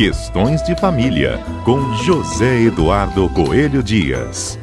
Questões 0.00 0.62
de 0.62 0.74
Família, 0.76 1.36
com 1.62 1.92
José 1.92 2.62
Eduardo 2.62 3.28
Coelho 3.34 3.82
Dias. 3.82 4.58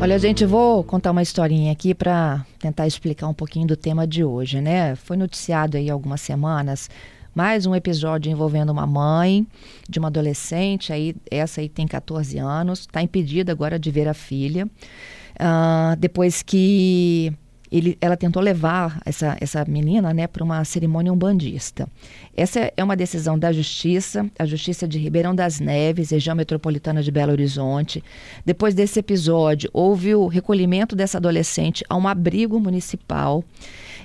Olha, 0.00 0.18
gente, 0.18 0.44
vou 0.44 0.82
contar 0.82 1.12
uma 1.12 1.22
historinha 1.22 1.70
aqui 1.70 1.94
para 1.94 2.44
tentar 2.58 2.88
explicar 2.88 3.28
um 3.28 3.34
pouquinho 3.34 3.68
do 3.68 3.76
tema 3.76 4.08
de 4.08 4.24
hoje, 4.24 4.60
né? 4.60 4.96
Foi 4.96 5.16
noticiado 5.16 5.76
aí 5.76 5.88
algumas 5.88 6.20
semanas 6.20 6.90
mais 7.34 7.66
um 7.66 7.74
episódio 7.74 8.30
envolvendo 8.30 8.70
uma 8.70 8.86
mãe 8.86 9.46
de 9.88 9.98
uma 9.98 10.08
adolescente, 10.08 10.92
aí 10.92 11.14
essa 11.30 11.60
aí 11.60 11.68
tem 11.68 11.86
14 11.86 12.38
anos, 12.38 12.80
está 12.80 13.02
impedida 13.02 13.52
agora 13.52 13.78
de 13.78 13.90
ver 13.90 14.08
a 14.08 14.14
filha, 14.14 14.66
uh, 14.66 15.96
depois 15.96 16.42
que 16.42 17.32
ele, 17.72 17.96
ela 18.02 18.18
tentou 18.18 18.42
levar 18.42 19.00
essa, 19.06 19.34
essa 19.40 19.64
menina 19.66 20.12
né, 20.12 20.26
para 20.26 20.44
uma 20.44 20.62
cerimônia 20.62 21.10
umbandista. 21.10 21.88
Essa 22.36 22.70
é 22.76 22.84
uma 22.84 22.94
decisão 22.94 23.38
da 23.38 23.50
Justiça, 23.50 24.30
a 24.38 24.44
Justiça 24.44 24.86
de 24.86 24.98
Ribeirão 24.98 25.34
das 25.34 25.58
Neves, 25.58 26.10
região 26.10 26.36
metropolitana 26.36 27.02
de 27.02 27.10
Belo 27.10 27.32
Horizonte. 27.32 28.04
Depois 28.44 28.74
desse 28.74 28.98
episódio, 28.98 29.70
houve 29.72 30.14
o 30.14 30.26
recolhimento 30.26 30.94
dessa 30.94 31.16
adolescente 31.16 31.82
a 31.88 31.96
um 31.96 32.06
abrigo 32.06 32.60
municipal. 32.60 33.42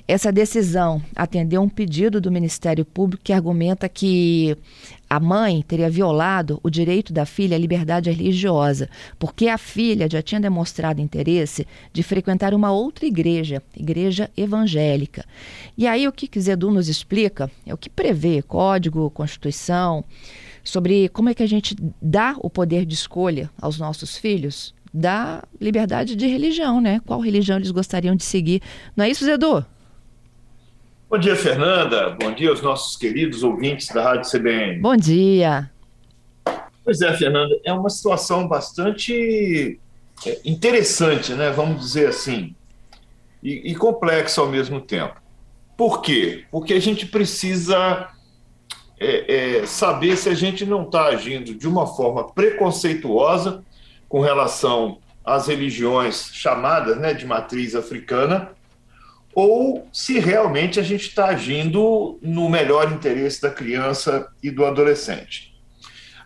Essa 0.08 0.32
decisão 0.32 1.02
atendeu 1.14 1.60
um 1.60 1.68
pedido 1.68 2.18
do 2.18 2.32
Ministério 2.32 2.82
Público 2.82 3.22
que 3.22 3.30
argumenta 3.30 3.90
que 3.90 4.56
a 5.08 5.20
mãe 5.20 5.60
teria 5.60 5.90
violado 5.90 6.58
o 6.62 6.70
direito 6.70 7.12
da 7.12 7.26
filha 7.26 7.54
à 7.54 7.60
liberdade 7.60 8.10
religiosa, 8.10 8.88
porque 9.18 9.48
a 9.48 9.58
filha 9.58 10.08
já 10.10 10.22
tinha 10.22 10.40
demonstrado 10.40 11.02
interesse 11.02 11.66
de 11.92 12.02
frequentar 12.02 12.54
uma 12.54 12.72
outra 12.72 13.04
igreja, 13.04 13.62
igreja 13.76 14.30
evangélica. 14.34 15.26
E 15.76 15.86
aí 15.86 16.08
o 16.08 16.12
que 16.12 16.40
Zedu 16.40 16.70
nos 16.70 16.88
explica 16.88 17.50
é 17.66 17.74
o 17.74 17.78
que 17.78 17.90
prevê 17.90 18.40
Código, 18.40 19.10
Constituição, 19.10 20.02
sobre 20.64 21.10
como 21.10 21.28
é 21.28 21.34
que 21.34 21.42
a 21.42 21.48
gente 21.48 21.76
dá 22.00 22.34
o 22.40 22.48
poder 22.48 22.86
de 22.86 22.94
escolha 22.94 23.50
aos 23.60 23.78
nossos 23.78 24.16
filhos 24.16 24.74
da 24.92 25.44
liberdade 25.60 26.16
de 26.16 26.26
religião, 26.26 26.80
né? 26.80 26.98
Qual 27.04 27.20
religião 27.20 27.58
eles 27.58 27.70
gostariam 27.70 28.16
de 28.16 28.24
seguir. 28.24 28.62
Não 28.96 29.04
é 29.04 29.10
isso, 29.10 29.26
Zedu? 29.26 29.66
Bom 31.10 31.16
dia, 31.16 31.34
Fernanda. 31.34 32.10
Bom 32.20 32.34
dia 32.34 32.50
aos 32.50 32.60
nossos 32.60 32.94
queridos 32.94 33.42
ouvintes 33.42 33.88
da 33.88 34.02
Rádio 34.02 34.30
CBN. 34.30 34.78
Bom 34.78 34.94
dia. 34.94 35.70
Pois 36.84 37.00
é, 37.00 37.16
Fernanda, 37.16 37.58
é 37.64 37.72
uma 37.72 37.88
situação 37.88 38.46
bastante 38.46 39.80
é, 40.26 40.38
interessante, 40.44 41.32
né? 41.32 41.50
Vamos 41.50 41.80
dizer 41.80 42.08
assim, 42.08 42.54
e, 43.42 43.70
e 43.70 43.74
complexa 43.74 44.42
ao 44.42 44.48
mesmo 44.48 44.82
tempo. 44.82 45.14
Por 45.78 46.02
quê? 46.02 46.44
Porque 46.50 46.74
a 46.74 46.80
gente 46.80 47.06
precisa 47.06 48.10
é, 49.00 49.60
é, 49.60 49.66
saber 49.66 50.14
se 50.14 50.28
a 50.28 50.34
gente 50.34 50.66
não 50.66 50.82
está 50.82 51.06
agindo 51.06 51.54
de 51.54 51.66
uma 51.66 51.86
forma 51.86 52.30
preconceituosa 52.34 53.64
com 54.10 54.20
relação 54.20 54.98
às 55.24 55.46
religiões 55.46 56.28
chamadas 56.34 56.98
né, 56.98 57.14
de 57.14 57.24
matriz 57.24 57.74
africana 57.74 58.57
ou 59.34 59.88
se 59.92 60.18
realmente 60.18 60.80
a 60.80 60.82
gente 60.82 61.08
está 61.08 61.26
agindo 61.26 62.18
no 62.22 62.48
melhor 62.48 62.92
interesse 62.92 63.40
da 63.40 63.50
criança 63.50 64.28
e 64.42 64.50
do 64.50 64.64
adolescente. 64.64 65.54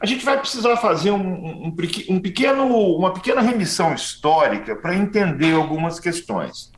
A 0.01 0.07
gente 0.07 0.25
vai 0.25 0.39
precisar 0.39 0.77
fazer 0.79 1.13
um, 1.13 1.67
um, 1.67 1.75
um 2.09 2.21
pequeno, 2.21 2.67
uma 2.97 3.13
pequena 3.13 3.41
remissão 3.41 3.95
histórica 3.95 4.75
para 4.75 4.97
entender 4.97 5.55
algumas 5.55 6.01
questões. 6.01 6.73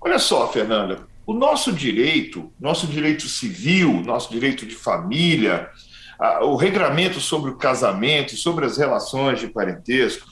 Olha 0.00 0.18
só, 0.18 0.48
Fernanda, 0.48 1.06
o 1.24 1.32
nosso 1.32 1.72
direito, 1.72 2.52
nosso 2.58 2.86
direito 2.88 3.28
civil, 3.28 4.02
nosso 4.04 4.30
direito 4.32 4.66
de 4.66 4.74
família, 4.74 5.70
o 6.42 6.56
regramento 6.56 7.20
sobre 7.20 7.50
o 7.50 7.56
casamento 7.56 8.36
sobre 8.36 8.64
as 8.64 8.76
relações 8.76 9.40
de 9.40 9.48
parentesco, 9.48 10.26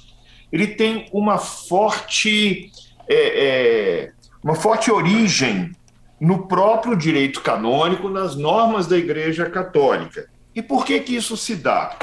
ele 0.52 0.68
tem 0.68 1.06
uma 1.12 1.38
forte 1.38 2.70
é, 3.08 3.14
é, 3.14 4.12
uma 4.42 4.54
forte 4.54 4.90
origem 4.90 5.72
no 6.20 6.46
próprio 6.46 6.96
direito 6.96 7.40
canônico, 7.40 8.08
nas 8.08 8.36
normas 8.36 8.86
da 8.86 8.96
Igreja 8.96 9.48
Católica. 9.48 10.28
E 10.54 10.62
por 10.62 10.84
que 10.84 11.00
que 11.00 11.16
isso 11.16 11.36
se 11.36 11.56
dá? 11.56 11.96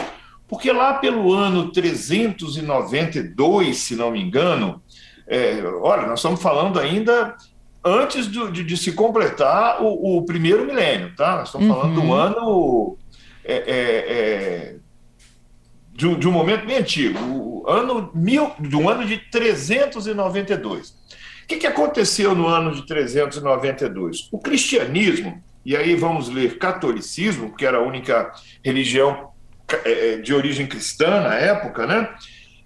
Porque 0.47 0.71
lá 0.71 0.95
pelo 0.95 1.33
ano 1.33 1.71
392, 1.71 3.77
se 3.77 3.95
não 3.95 4.11
me 4.11 4.21
engano, 4.21 4.81
é, 5.27 5.61
olha, 5.81 6.07
nós 6.07 6.19
estamos 6.19 6.41
falando 6.41 6.79
ainda 6.79 7.35
antes 7.83 8.31
de, 8.31 8.51
de, 8.51 8.63
de 8.63 8.77
se 8.77 8.93
completar 8.93 9.83
o, 9.83 10.17
o, 10.17 10.25
primeiro 10.25 10.65
milênio, 10.65 11.13
tá? 11.15 11.37
Nós 11.37 11.49
estamos 11.49 11.67
uhum. 11.67 11.75
falando 11.75 12.01
do 12.01 12.13
ano 12.13 12.97
é, 13.43 13.55
é, 13.55 14.05
é, 14.09 14.75
de, 15.93 16.15
de, 16.15 16.27
um 16.27 16.31
momento 16.31 16.65
bem 16.65 16.77
antigo, 16.77 17.19
o 17.19 17.69
ano 17.69 18.09
mil, 18.13 18.51
do 18.59 18.89
ano 18.89 19.05
de 19.05 19.17
392. 19.17 20.95
O 21.47 21.55
que, 21.55 21.59
que 21.59 21.67
aconteceu 21.67 22.35
no 22.35 22.45
ano 22.45 22.75
de 22.75 22.85
392? 22.85 24.27
O 24.33 24.37
cristianismo, 24.37 25.41
e 25.65 25.77
aí 25.77 25.95
vamos 25.95 26.27
ler 26.27 26.57
catolicismo, 26.57 27.55
que 27.55 27.65
era 27.65 27.77
a 27.77 27.81
única 27.81 28.33
religião 28.61 29.29
é, 29.85 30.15
é, 30.15 30.17
de 30.17 30.33
origem 30.33 30.67
cristã 30.67 31.21
na 31.21 31.35
época, 31.35 31.87
né? 31.87 32.13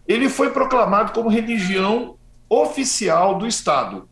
Ele 0.08 0.28
foi 0.28 0.50
proclamado 0.50 1.12
como 1.12 1.30
religião 1.30 2.18
oficial 2.50 3.38
do 3.38 3.46
Estado. 3.46 4.10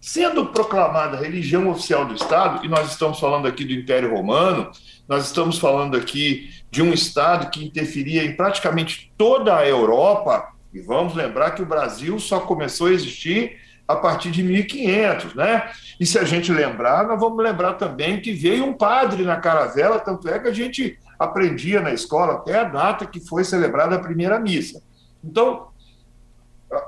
Sendo 0.00 0.46
proclamada 0.46 1.16
religião 1.16 1.68
oficial 1.68 2.04
do 2.04 2.14
Estado, 2.14 2.64
e 2.64 2.68
nós 2.68 2.92
estamos 2.92 3.18
falando 3.18 3.48
aqui 3.48 3.64
do 3.64 3.72
Império 3.72 4.14
Romano, 4.14 4.70
nós 5.08 5.26
estamos 5.26 5.58
falando 5.58 5.96
aqui 5.96 6.48
de 6.70 6.80
um 6.80 6.92
Estado 6.92 7.50
que 7.50 7.64
interferia 7.64 8.24
em 8.24 8.36
praticamente 8.36 9.12
toda 9.18 9.56
a 9.56 9.66
Europa, 9.66 10.52
e 10.72 10.78
vamos 10.78 11.12
lembrar 11.12 11.50
que 11.56 11.62
o 11.62 11.66
Brasil 11.66 12.20
só 12.20 12.38
começou 12.38 12.86
a 12.86 12.92
existir 12.92 13.65
a 13.86 13.96
partir 13.96 14.30
de 14.30 14.42
1500, 14.42 15.34
né? 15.34 15.70
E 16.00 16.04
se 16.04 16.18
a 16.18 16.24
gente 16.24 16.52
lembrar, 16.52 17.06
nós 17.06 17.20
vamos 17.20 17.42
lembrar 17.42 17.74
também 17.74 18.20
que 18.20 18.32
veio 18.32 18.64
um 18.64 18.72
padre 18.72 19.22
na 19.22 19.36
caravela, 19.36 20.00
tanto 20.00 20.28
é 20.28 20.38
que 20.38 20.48
a 20.48 20.52
gente 20.52 20.98
aprendia 21.18 21.80
na 21.80 21.92
escola 21.92 22.34
até 22.34 22.58
a 22.58 22.64
data 22.64 23.06
que 23.06 23.20
foi 23.20 23.44
celebrada 23.44 23.96
a 23.96 24.00
primeira 24.00 24.38
missa. 24.38 24.82
Então, 25.22 25.68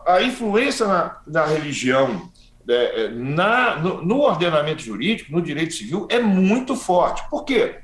a, 0.06 0.20
influência 0.22 0.87
na, 0.87 1.20
na 1.26 1.47
religião, 1.47 2.31
é, 2.69 3.04
é, 3.04 3.08
na, 3.08 3.76
no, 3.76 4.03
no 4.04 4.20
ordenamento 4.20 4.82
jurídico, 4.82 5.32
no 5.32 5.41
direito 5.41 5.75
civil, 5.75 6.06
é 6.10 6.20
muito 6.20 6.75
forte. 6.76 7.22
Por 7.31 7.44
quê? 7.44 7.81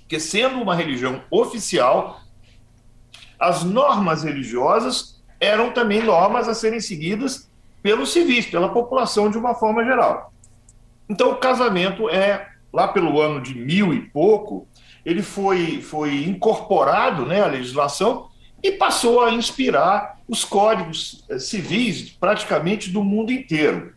Porque 0.00 0.18
sendo 0.18 0.60
uma 0.60 0.74
religião 0.74 1.22
oficial, 1.30 2.20
as 3.38 3.62
normas 3.62 4.22
religiosas 4.22 5.22
eram 5.38 5.70
também 5.70 6.02
normas 6.02 6.48
a 6.48 6.54
serem 6.54 6.80
seguidas 6.80 7.47
pelos 7.82 8.12
civis, 8.12 8.46
pela 8.46 8.68
população 8.68 9.30
de 9.30 9.38
uma 9.38 9.54
forma 9.54 9.84
geral. 9.84 10.32
Então, 11.08 11.30
o 11.30 11.36
casamento 11.36 12.08
é, 12.08 12.48
lá 12.72 12.88
pelo 12.88 13.20
ano 13.20 13.40
de 13.40 13.54
mil 13.54 13.94
e 13.94 14.00
pouco, 14.00 14.66
ele 15.04 15.22
foi, 15.22 15.80
foi 15.80 16.24
incorporado 16.24 17.24
né, 17.24 17.42
à 17.42 17.46
legislação 17.46 18.28
e 18.62 18.72
passou 18.72 19.24
a 19.24 19.32
inspirar 19.32 20.18
os 20.28 20.44
códigos 20.44 21.24
eh, 21.30 21.38
civis 21.38 22.10
praticamente 22.10 22.90
do 22.90 23.02
mundo 23.02 23.32
inteiro. 23.32 23.94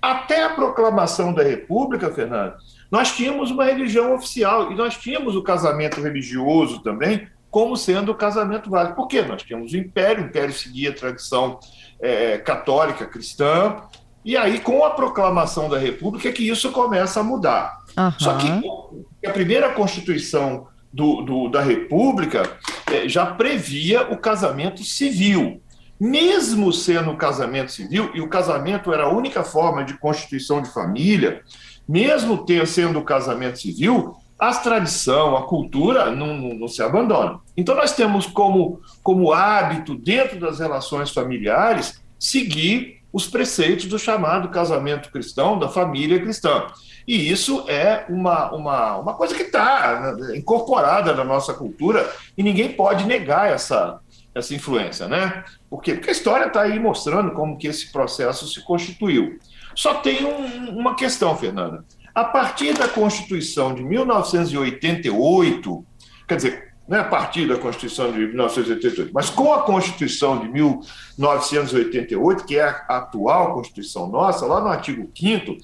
Até 0.00 0.44
a 0.44 0.50
proclamação 0.50 1.32
da 1.32 1.42
República, 1.42 2.10
Fernando, 2.10 2.54
nós 2.90 3.16
tínhamos 3.16 3.50
uma 3.50 3.64
religião 3.64 4.14
oficial 4.14 4.70
e 4.70 4.74
nós 4.74 4.96
tínhamos 4.96 5.34
o 5.34 5.42
casamento 5.42 6.00
religioso 6.00 6.80
também 6.80 7.26
como 7.52 7.76
sendo 7.76 8.10
o 8.10 8.14
casamento 8.14 8.70
válido. 8.70 8.96
Por 8.96 9.06
quê? 9.06 9.20
Nós 9.20 9.42
tínhamos 9.42 9.72
o 9.72 9.76
Império, 9.76 10.24
o 10.24 10.26
Império 10.26 10.54
seguia 10.54 10.88
a 10.88 10.94
tradição 10.94 11.60
é, 12.00 12.38
católica 12.38 13.04
cristã. 13.04 13.76
E 14.24 14.38
aí, 14.38 14.58
com 14.58 14.82
a 14.86 14.90
proclamação 14.90 15.68
da 15.68 15.76
República, 15.78 16.30
é 16.30 16.32
que 16.32 16.48
isso 16.48 16.72
começa 16.72 17.20
a 17.20 17.22
mudar. 17.22 17.76
Uhum. 17.94 18.12
Só 18.18 18.38
que 18.38 19.28
a 19.28 19.30
primeira 19.32 19.68
Constituição 19.74 20.66
do, 20.90 21.20
do, 21.20 21.48
da 21.50 21.60
República 21.60 22.56
é, 22.90 23.06
já 23.06 23.26
previa 23.26 24.10
o 24.10 24.16
casamento 24.16 24.82
civil. 24.82 25.60
Mesmo 26.00 26.72
sendo 26.72 27.10
o 27.10 27.18
casamento 27.18 27.70
civil, 27.70 28.10
e 28.14 28.22
o 28.22 28.30
casamento 28.30 28.94
era 28.94 29.04
a 29.04 29.12
única 29.12 29.44
forma 29.44 29.84
de 29.84 29.98
constituição 29.98 30.62
de 30.62 30.72
família, 30.72 31.42
mesmo 31.86 32.46
ter, 32.46 32.66
sendo 32.66 32.98
o 32.98 33.04
casamento 33.04 33.60
civil, 33.60 34.16
a 34.42 34.52
tradição, 34.52 35.36
a 35.36 35.46
cultura 35.46 36.10
não, 36.10 36.36
não, 36.36 36.54
não, 36.54 36.66
se 36.66 36.82
abandonam. 36.82 37.40
Então, 37.56 37.76
nós 37.76 37.94
temos 37.94 38.26
como, 38.26 38.80
como 39.00 39.32
hábito, 39.32 39.94
dentro 39.94 40.40
das 40.40 40.58
relações 40.58 41.12
familiares, 41.12 42.02
seguir 42.18 43.00
os 43.12 43.28
preceitos 43.28 43.86
do 43.86 44.00
chamado 44.00 44.48
casamento 44.48 45.12
cristão, 45.12 45.60
da 45.60 45.68
família 45.68 46.20
cristã. 46.20 46.66
E 47.06 47.30
isso 47.30 47.64
é 47.68 48.04
uma, 48.08 48.52
uma, 48.52 48.96
uma 48.96 49.14
coisa 49.14 49.32
que 49.32 49.42
está 49.42 50.16
incorporada 50.34 51.14
na 51.14 51.22
nossa 51.22 51.54
cultura 51.54 52.12
e 52.36 52.42
ninguém 52.42 52.72
pode 52.72 53.06
negar 53.06 53.48
essa, 53.48 54.00
essa 54.34 54.52
influência, 54.56 55.06
né? 55.06 55.44
Por 55.70 55.80
quê? 55.80 55.94
Porque 55.94 56.10
a 56.10 56.12
história 56.12 56.46
está 56.46 56.62
aí 56.62 56.80
mostrando 56.80 57.30
como 57.30 57.56
que 57.56 57.68
esse 57.68 57.92
processo 57.92 58.48
se 58.48 58.60
constituiu. 58.64 59.38
Só 59.72 59.94
tem 59.94 60.24
um, 60.24 60.76
uma 60.76 60.96
questão, 60.96 61.36
Fernanda. 61.36 61.84
A 62.14 62.24
partir 62.24 62.74
da 62.74 62.88
Constituição 62.88 63.74
de 63.74 63.82
1988, 63.82 65.86
quer 66.28 66.36
dizer, 66.36 66.74
não 66.86 66.98
é 66.98 67.00
a 67.00 67.04
partir 67.04 67.48
da 67.48 67.56
Constituição 67.56 68.12
de 68.12 68.18
1988, 68.18 69.10
mas 69.14 69.30
com 69.30 69.50
a 69.52 69.62
Constituição 69.62 70.38
de 70.38 70.48
1988, 70.48 72.44
que 72.44 72.58
é 72.58 72.64
a 72.64 72.98
atual 72.98 73.54
Constituição 73.54 74.08
nossa, 74.08 74.44
lá 74.44 74.60
no 74.60 74.68
artigo 74.68 75.10
5 75.14 75.56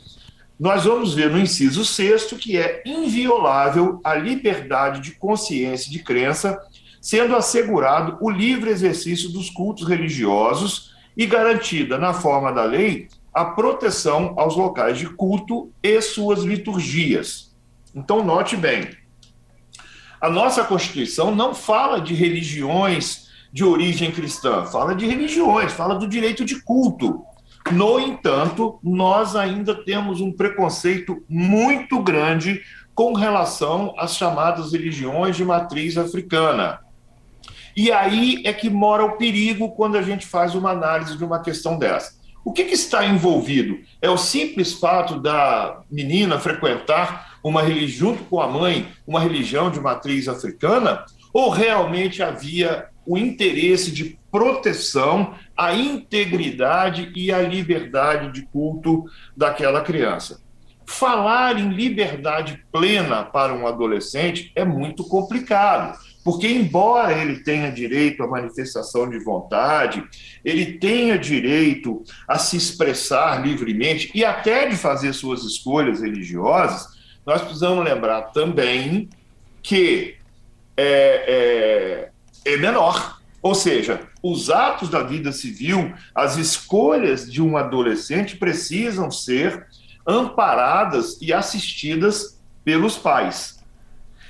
nós 0.58 0.84
vamos 0.84 1.14
ver 1.14 1.30
no 1.30 1.38
inciso 1.38 1.84
6 1.84 2.32
que 2.32 2.56
é 2.56 2.82
inviolável 2.84 4.00
a 4.02 4.14
liberdade 4.14 5.00
de 5.00 5.12
consciência 5.12 5.88
e 5.88 5.92
de 5.92 6.02
crença, 6.02 6.58
sendo 7.00 7.36
assegurado 7.36 8.18
o 8.20 8.28
livre 8.28 8.70
exercício 8.70 9.28
dos 9.28 9.50
cultos 9.50 9.86
religiosos 9.86 10.92
e 11.16 11.26
garantida, 11.26 11.96
na 11.96 12.12
forma 12.12 12.52
da 12.52 12.64
lei, 12.64 13.06
a 13.38 13.44
proteção 13.44 14.34
aos 14.36 14.56
locais 14.56 14.98
de 14.98 15.06
culto 15.06 15.70
e 15.80 16.02
suas 16.02 16.40
liturgias. 16.42 17.54
Então, 17.94 18.24
note 18.24 18.56
bem, 18.56 18.90
a 20.20 20.28
nossa 20.28 20.64
Constituição 20.64 21.32
não 21.32 21.54
fala 21.54 22.00
de 22.00 22.14
religiões 22.14 23.28
de 23.52 23.62
origem 23.62 24.10
cristã, 24.10 24.64
fala 24.64 24.92
de 24.92 25.06
religiões, 25.06 25.72
fala 25.72 25.94
do 25.94 26.08
direito 26.08 26.44
de 26.44 26.60
culto. 26.64 27.22
No 27.70 28.00
entanto, 28.00 28.80
nós 28.82 29.36
ainda 29.36 29.72
temos 29.72 30.20
um 30.20 30.32
preconceito 30.32 31.22
muito 31.28 32.02
grande 32.02 32.60
com 32.92 33.12
relação 33.12 33.94
às 33.96 34.16
chamadas 34.16 34.72
religiões 34.72 35.36
de 35.36 35.44
matriz 35.44 35.96
africana. 35.96 36.80
E 37.76 37.92
aí 37.92 38.42
é 38.44 38.52
que 38.52 38.68
mora 38.68 39.04
o 39.04 39.16
perigo 39.16 39.70
quando 39.76 39.96
a 39.96 40.02
gente 40.02 40.26
faz 40.26 40.56
uma 40.56 40.72
análise 40.72 41.16
de 41.16 41.24
uma 41.24 41.38
questão 41.38 41.78
dessa. 41.78 42.17
O 42.48 42.52
que, 42.54 42.64
que, 42.64 42.72
está 42.72 43.04
envolvido? 43.04 43.78
É 44.00 44.08
o 44.08 44.16
simples 44.16 44.72
fato 44.72 45.20
da 45.20 45.82
menina 45.90 46.40
frequentar 46.40 47.38
uma 47.44 47.60
religião, 47.60 48.12
junto 48.12 48.24
com 48.24 48.40
a 48.40 48.48
mãe, 48.48 48.88
uma 49.06 49.20
religião 49.20 49.70
de 49.70 49.78
matriz 49.78 50.26
africana? 50.28 51.04
Ou 51.30 51.50
realmente 51.50 52.22
havia 52.22 52.86
o 53.04 53.18
interesse 53.18 53.92
de 53.92 54.18
proteção 54.32 55.34
à 55.54 55.74
integridade 55.74 57.12
e 57.14 57.30
à 57.30 57.42
liberdade 57.42 58.32
de 58.32 58.46
culto 58.46 59.04
daquela 59.36 59.82
criança? 59.82 60.40
Falar 60.86 61.60
em 61.60 61.68
liberdade 61.68 62.64
plena 62.72 63.24
para 63.24 63.52
um 63.52 63.66
adolescente 63.66 64.50
é 64.56 64.64
muito 64.64 65.04
complicado 65.04 65.98
porque, 66.24 66.48
embora 66.48 67.12
ele 67.12 67.42
tenha 67.42 67.70
direito 67.70 68.22
à 68.22 68.26
manifestação 68.26 69.08
de 69.08 69.18
vontade, 69.18 70.04
ele 70.44 70.78
tenha 70.78 71.18
direito 71.18 72.02
a 72.26 72.38
se 72.38 72.56
expressar 72.56 73.44
livremente 73.44 74.10
e 74.14 74.24
até 74.24 74.66
de 74.66 74.76
fazer 74.76 75.12
suas 75.12 75.42
escolhas 75.44 76.00
religiosas, 76.00 76.98
nós 77.24 77.42
precisamos 77.42 77.84
lembrar 77.84 78.22
também 78.32 79.08
que 79.62 80.16
é, 80.76 82.10
é, 82.46 82.52
é 82.52 82.56
menor. 82.56 83.18
Ou 83.40 83.54
seja, 83.54 84.00
os 84.22 84.50
atos 84.50 84.88
da 84.88 85.02
vida 85.02 85.30
civil, 85.30 85.94
as 86.14 86.36
escolhas 86.36 87.30
de 87.30 87.40
um 87.40 87.56
adolescente 87.56 88.36
precisam 88.36 89.10
ser 89.10 89.66
amparadas 90.06 91.18
e 91.20 91.32
assistidas 91.32 92.40
pelos 92.64 92.96
pais. 92.96 93.57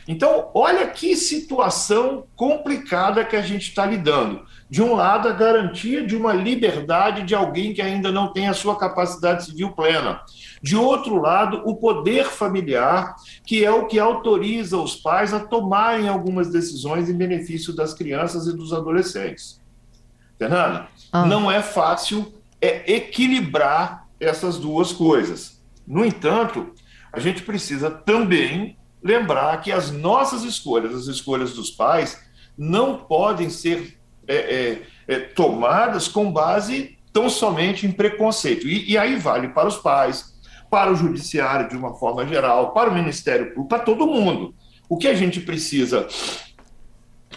Então, 0.09 0.51
olha 0.55 0.87
que 0.87 1.15
situação 1.15 2.25
complicada 2.35 3.27
que 3.27 3.37
a 3.37 3.43
gente 3.43 3.69
está 3.69 3.85
lidando. 3.85 4.43
De 4.71 4.83
um 4.83 4.95
lado, 4.95 5.29
a 5.29 5.33
garantia 5.33 6.07
de 6.07 6.17
uma 6.17 6.33
liberdade 6.33 7.25
de 7.25 7.35
alguém 7.35 7.75
que 7.75 7.83
ainda 7.83 8.11
não 8.11 8.33
tem 8.33 8.49
a 8.49 8.55
sua 8.55 8.79
capacidade 8.79 9.45
civil 9.45 9.73
plena. 9.73 10.23
De 10.63 10.75
outro 10.75 11.21
lado, 11.21 11.61
o 11.67 11.77
poder 11.77 12.25
familiar, 12.25 13.17
que 13.45 13.63
é 13.63 13.71
o 13.71 13.87
que 13.87 13.99
autoriza 13.99 14.79
os 14.79 14.97
pais 14.97 15.35
a 15.35 15.41
tomarem 15.41 16.09
algumas 16.09 16.51
decisões 16.51 17.11
em 17.11 17.15
benefício 17.15 17.77
das 17.77 17.93
crianças 17.93 18.47
e 18.47 18.57
dos 18.57 18.73
adolescentes. 18.73 19.61
Fernanda, 20.39 20.89
ah. 21.13 21.27
não 21.27 21.51
é 21.51 21.61
fácil 21.61 22.33
é 22.63 22.95
equilibrar 22.95 24.09
essas 24.19 24.59
duas 24.59 24.91
coisas. 24.91 25.63
No 25.87 26.03
entanto, 26.03 26.73
a 27.13 27.21
gente 27.21 27.43
precisa 27.43 27.91
também 27.91 28.78
lembrar 29.03 29.61
que 29.61 29.71
as 29.71 29.91
nossas 29.91 30.43
escolhas, 30.43 30.95
as 30.95 31.07
escolhas 31.07 31.53
dos 31.53 31.71
pais, 31.71 32.21
não 32.57 32.97
podem 32.97 33.51
ser 33.51 33.99
é, 34.27 34.37
é, 34.37 34.83
é, 35.07 35.19
tomadas 35.21 36.09
com 36.09 36.31
base 36.31 36.99
tão 37.13 37.31
somente 37.31 37.87
em 37.87 37.93
preconceito. 37.93 38.67
E, 38.67 38.91
e, 38.91 38.99
aí 38.99 39.17
vale 39.17 39.49
para 39.49 39.69
os 39.69 39.77
pais, 39.77 40.35
para 40.69 40.93
o 40.93 40.97
judiciário 40.97 41.69
de 41.69 41.77
uma 41.77 41.95
forma 41.95 42.27
geral, 42.27 42.73
para 42.73 42.91
o 42.91 42.95
Ministério 42.95 43.47
Público, 43.47 43.69
para 43.69 43.79
todo 43.79 44.07
mundo. 44.07 44.55
O 44.89 44.99
que 44.99 45.09
a 45.09 45.15
gente 45.15 45.41
precisa 45.41 46.07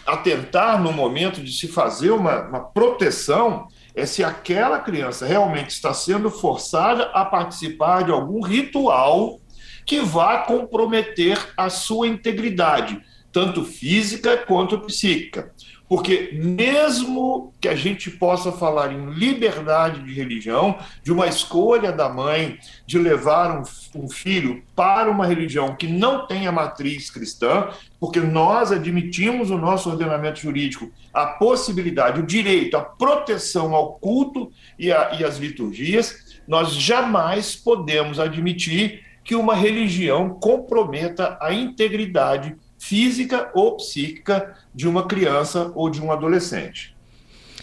atentar 0.06 0.82
no 0.82 0.92
momento 0.92 1.40
de 1.42 1.52
se 1.52 1.68
fazer 1.68 2.10
uma, 2.10 2.42
uma 2.48 2.60
proteção 2.60 3.68
é 3.94 4.06
se 4.06 4.24
aquela 4.24 4.78
criança 4.80 5.26
realmente 5.26 5.70
está 5.70 5.92
sendo 5.94 6.30
forçada 6.30 7.04
a 7.14 7.24
participar 7.24 8.04
de 8.04 8.10
algum 8.10 8.42
ritual 8.42 9.38
que 9.84 10.00
vá 10.00 10.38
comprometer 10.38 11.38
a 11.56 11.68
sua 11.70 12.06
integridade, 12.06 13.00
tanto 13.32 13.64
física 13.64 14.36
quanto 14.36 14.78
psíquica. 14.80 15.52
Porque, 15.92 16.30
mesmo 16.32 17.52
que 17.60 17.68
a 17.68 17.74
gente 17.74 18.10
possa 18.10 18.50
falar 18.50 18.94
em 18.94 19.10
liberdade 19.10 20.02
de 20.02 20.14
religião, 20.14 20.78
de 21.02 21.12
uma 21.12 21.26
escolha 21.26 21.92
da 21.92 22.08
mãe 22.08 22.58
de 22.86 22.98
levar 22.98 23.60
um, 23.60 24.02
um, 24.02 24.08
filho 24.08 24.62
para 24.74 25.10
uma 25.10 25.26
religião 25.26 25.76
que 25.76 25.86
não 25.86 26.26
tenha 26.26 26.50
matriz 26.50 27.10
cristã, 27.10 27.68
porque 28.00 28.20
nós 28.20 28.72
admitimos 28.72 29.50
no 29.50 29.58
nosso 29.58 29.90
ordenamento 29.90 30.40
jurídico 30.40 30.90
a 31.12 31.26
possibilidade, 31.26 32.20
o 32.20 32.26
direito, 32.26 32.74
a 32.78 32.80
proteção 32.80 33.74
ao 33.74 33.96
culto 33.96 34.50
e, 34.78 34.86
e 34.86 34.92
às 34.92 35.36
liturgias, 35.36 36.40
nós 36.48 36.72
jamais 36.72 37.54
podemos 37.54 38.18
admitir 38.18 39.04
que 39.24 39.34
uma 39.34 39.54
religião 39.54 40.30
comprometa 40.30 41.36
a 41.40 41.52
integridade 41.52 42.56
física 42.78 43.50
ou 43.54 43.76
psíquica 43.76 44.54
de 44.74 44.88
uma 44.88 45.06
criança 45.06 45.70
ou 45.74 45.88
de 45.88 46.02
um 46.02 46.10
adolescente. 46.10 46.92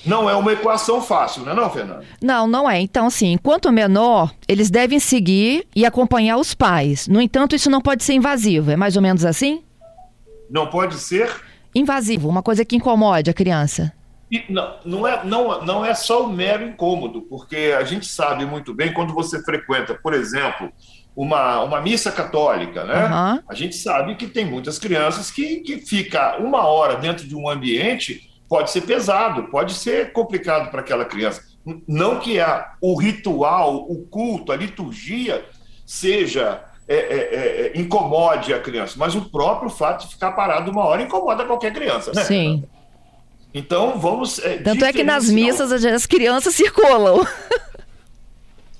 Não 0.05 0.29
é 0.29 0.35
uma 0.35 0.53
equação 0.53 1.01
fácil, 1.01 1.43
não 1.43 1.51
é 1.51 1.55
não, 1.55 1.69
Fernando? 1.69 2.05
Não, 2.21 2.47
não 2.47 2.69
é. 2.69 2.79
Então, 2.79 3.07
assim, 3.07 3.33
enquanto 3.33 3.71
menor, 3.71 4.33
eles 4.47 4.69
devem 4.69 4.99
seguir 4.99 5.67
e 5.75 5.85
acompanhar 5.85 6.37
os 6.37 6.53
pais. 6.53 7.07
No 7.07 7.21
entanto, 7.21 7.55
isso 7.55 7.69
não 7.69 7.81
pode 7.81 8.03
ser 8.03 8.13
invasivo. 8.13 8.71
É 8.71 8.77
mais 8.77 8.95
ou 8.95 9.01
menos 9.01 9.25
assim? 9.25 9.61
Não 10.49 10.67
pode 10.67 10.95
ser? 10.95 11.29
Invasivo, 11.75 12.29
uma 12.29 12.41
coisa 12.41 12.63
que 12.63 12.77
incomode 12.77 13.29
a 13.29 13.33
criança. 13.33 13.91
E 14.31 14.43
não, 14.49 14.75
não, 14.85 15.07
é, 15.07 15.23
não, 15.25 15.65
não 15.65 15.85
é 15.85 15.93
só 15.93 16.23
o 16.23 16.31
mero 16.31 16.63
incômodo, 16.63 17.23
porque 17.23 17.75
a 17.77 17.83
gente 17.83 18.05
sabe 18.05 18.45
muito 18.45 18.73
bem 18.73 18.93
quando 18.93 19.13
você 19.13 19.43
frequenta, 19.43 19.95
por 19.95 20.13
exemplo, 20.13 20.71
uma, 21.15 21.63
uma 21.63 21.81
missa 21.81 22.11
católica, 22.11 22.83
né? 22.83 23.05
Uhum. 23.05 23.43
A 23.49 23.53
gente 23.55 23.75
sabe 23.75 24.15
que 24.15 24.27
tem 24.27 24.45
muitas 24.45 24.77
crianças 24.77 25.31
que, 25.31 25.57
que 25.61 25.79
fica 25.79 26.37
uma 26.37 26.67
hora 26.67 26.95
dentro 26.95 27.27
de 27.27 27.35
um 27.35 27.49
ambiente 27.49 28.29
pode 28.47 28.71
ser 28.71 28.81
pesado, 28.81 29.43
pode 29.49 29.73
ser 29.73 30.11
complicado 30.11 30.71
para 30.71 30.81
aquela 30.81 31.05
criança. 31.05 31.43
Não 31.87 32.19
que 32.19 32.39
a, 32.39 32.73
o 32.81 32.99
ritual, 32.99 33.85
o 33.89 34.05
culto, 34.07 34.51
a 34.51 34.55
liturgia 34.55 35.45
seja 35.85 36.63
é, 36.87 36.95
é, 36.95 37.17
é, 37.17 37.67
é, 37.67 37.79
incomode 37.79 38.53
a 38.53 38.59
criança, 38.59 38.95
mas 38.97 39.13
o 39.13 39.29
próprio 39.29 39.69
fato 39.69 40.07
de 40.07 40.13
ficar 40.13 40.31
parado 40.31 40.71
uma 40.71 40.83
hora 40.85 41.03
incomoda 41.03 41.45
qualquer 41.45 41.71
criança, 41.73 42.11
né? 42.13 42.23
Sim. 42.23 42.63
Então 43.53 43.99
vamos. 43.99 44.39
É, 44.39 44.57
Tanto 44.57 44.85
é 44.85 44.93
que 44.93 45.03
nas 45.03 45.29
missas 45.29 45.71
as 45.71 46.05
crianças 46.05 46.53
circulam. 46.55 47.25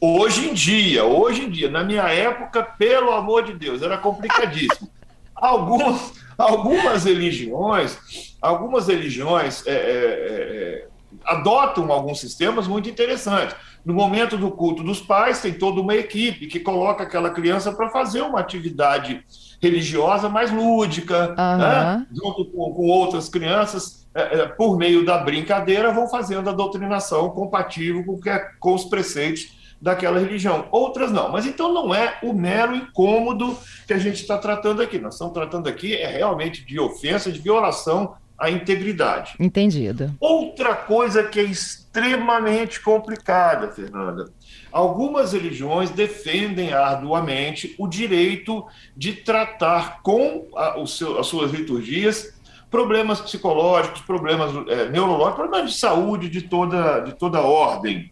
Hoje 0.01 0.49
em 0.49 0.53
dia, 0.53 1.03
hoje 1.03 1.41
em 1.41 1.49
dia, 1.49 1.69
na 1.69 1.83
minha 1.83 2.03
época, 2.03 2.63
pelo 2.63 3.11
amor 3.11 3.43
de 3.43 3.53
Deus, 3.53 3.81
era 3.81 3.97
complicadíssimo. 3.97 4.89
Algumas, 5.35 6.13
algumas 6.37 7.05
religiões, 7.05 7.97
algumas 8.41 8.89
religiões 8.89 9.65
é, 9.65 9.71
é, 9.71 9.75
é, 9.75 10.87
adotam 11.29 11.91
alguns 11.91 12.19
sistemas 12.19 12.67
muito 12.67 12.89
interessantes. 12.89 13.55
No 13.85 13.93
momento 13.93 14.37
do 14.37 14.51
culto 14.51 14.83
dos 14.83 14.99
pais, 14.99 15.41
tem 15.41 15.53
toda 15.53 15.79
uma 15.79 15.95
equipe 15.95 16.47
que 16.47 16.59
coloca 16.59 17.03
aquela 17.03 17.29
criança 17.29 17.71
para 17.71 17.89
fazer 17.89 18.21
uma 18.21 18.39
atividade 18.39 19.23
religiosa 19.61 20.27
mais 20.27 20.51
lúdica, 20.51 21.29
uhum. 21.29 21.57
né? 21.57 22.05
junto 22.11 22.45
com, 22.45 22.73
com, 22.73 22.87
outras 22.87 23.29
crianças, 23.29 24.07
é, 24.13 24.39
é, 24.39 24.45
por 24.47 24.77
meio 24.77 25.05
da 25.05 25.17
brincadeira, 25.17 25.93
vão 25.93 26.09
fazendo 26.09 26.49
a 26.49 26.53
doutrinação 26.53 27.29
compatível 27.29 28.03
com, 28.03 28.19
com 28.59 28.73
os 28.73 28.85
preceitos 28.85 29.57
daquela 29.81 30.19
religião. 30.19 30.67
Outras 30.71 31.11
não. 31.11 31.31
Mas 31.31 31.45
então 31.45 31.73
não 31.73 31.93
é 31.95 32.17
o 32.21 32.33
mero 32.33 32.75
incômodo 32.75 33.57
que 33.87 33.93
a 33.93 33.97
gente 33.97 34.21
está 34.21 34.37
tratando 34.37 34.81
aqui. 34.81 34.99
Nós 34.99 35.13
estamos 35.13 35.33
tratando 35.33 35.67
aqui 35.69 35.95
é 35.95 36.07
realmente 36.07 36.65
de 36.65 36.79
ofensa, 36.79 37.31
de 37.31 37.39
violação 37.39 38.15
a 38.39 38.49
integridade. 38.49 39.35
Entendido. 39.39 40.15
Outra 40.19 40.75
coisa 40.75 41.23
que 41.23 41.39
é 41.39 41.43
extremamente 41.43 42.79
complicada, 42.79 43.69
Fernanda. 43.69 44.31
Algumas 44.71 45.33
religiões 45.33 45.89
defendem 45.89 46.73
arduamente 46.73 47.75
o 47.77 47.87
direito 47.87 48.65
de 48.95 49.13
tratar 49.13 50.01
com 50.01 50.47
a, 50.55 50.85
seu, 50.85 51.19
as 51.19 51.27
suas 51.27 51.51
liturgias 51.51 52.39
problemas 52.69 53.19
psicológicos, 53.19 54.01
problemas 54.01 54.51
é, 54.67 54.89
neurológicos, 54.89 55.35
problemas 55.35 55.71
de 55.71 55.77
saúde 55.77 56.29
de 56.29 56.43
toda, 56.43 56.99
de 56.99 57.13
toda 57.13 57.41
ordem. 57.41 58.11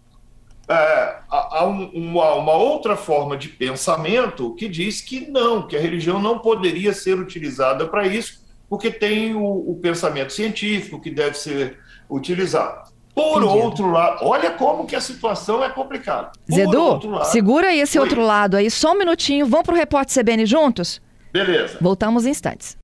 É, 0.67 1.19
há 1.29 1.65
um, 1.65 1.86
uma, 1.93 2.34
uma, 2.34 2.53
outra 2.53 2.98
forma 2.98 3.38
de 3.38 3.48
pensamento 3.48 4.53
que 4.55 4.67
diz 4.67 5.00
que 5.00 5.29
não, 5.29 5.65
que 5.65 5.77
a 5.77 5.79
religião 5.79 6.19
não 6.19 6.39
poderia 6.39 6.91
ser 6.91 7.17
utilizada 7.17 7.88
para 7.88 8.05
isso, 8.05 8.46
porque 8.69 8.91
tem 8.91 9.36
o, 9.36 9.43
o, 9.43 9.79
pensamento 9.81 10.33
científico 10.33 11.00
que 11.00 11.09
deve 11.09 11.38
ser 11.38 11.77
utilizado. 12.09 12.89
Por 13.13 13.41
Entendido. 13.41 13.63
outro 13.63 13.91
lado, 13.91 14.25
olha 14.25 14.51
como 14.51 14.86
que 14.86 14.95
a 14.95 15.01
situação 15.01 15.63
é 15.63 15.69
complicada. 15.69 16.31
Por 16.47 16.55
Zedu, 16.55 17.09
lado, 17.09 17.25
segura 17.25 17.69
aí 17.69 17.79
esse 17.79 17.97
outro 17.97 18.21
lado 18.21 18.57
aí, 18.57 18.69
só 18.69 18.93
um 18.93 18.97
minutinho. 18.97 19.47
Vamos 19.47 19.65
para 19.65 19.74
o 19.74 19.77
Repórter 19.77 20.24
CBN 20.24 20.45
juntos? 20.45 21.01
Beleza. 21.33 21.77
Voltamos 21.81 22.25
em 22.25 22.29
instantes. 22.29 22.77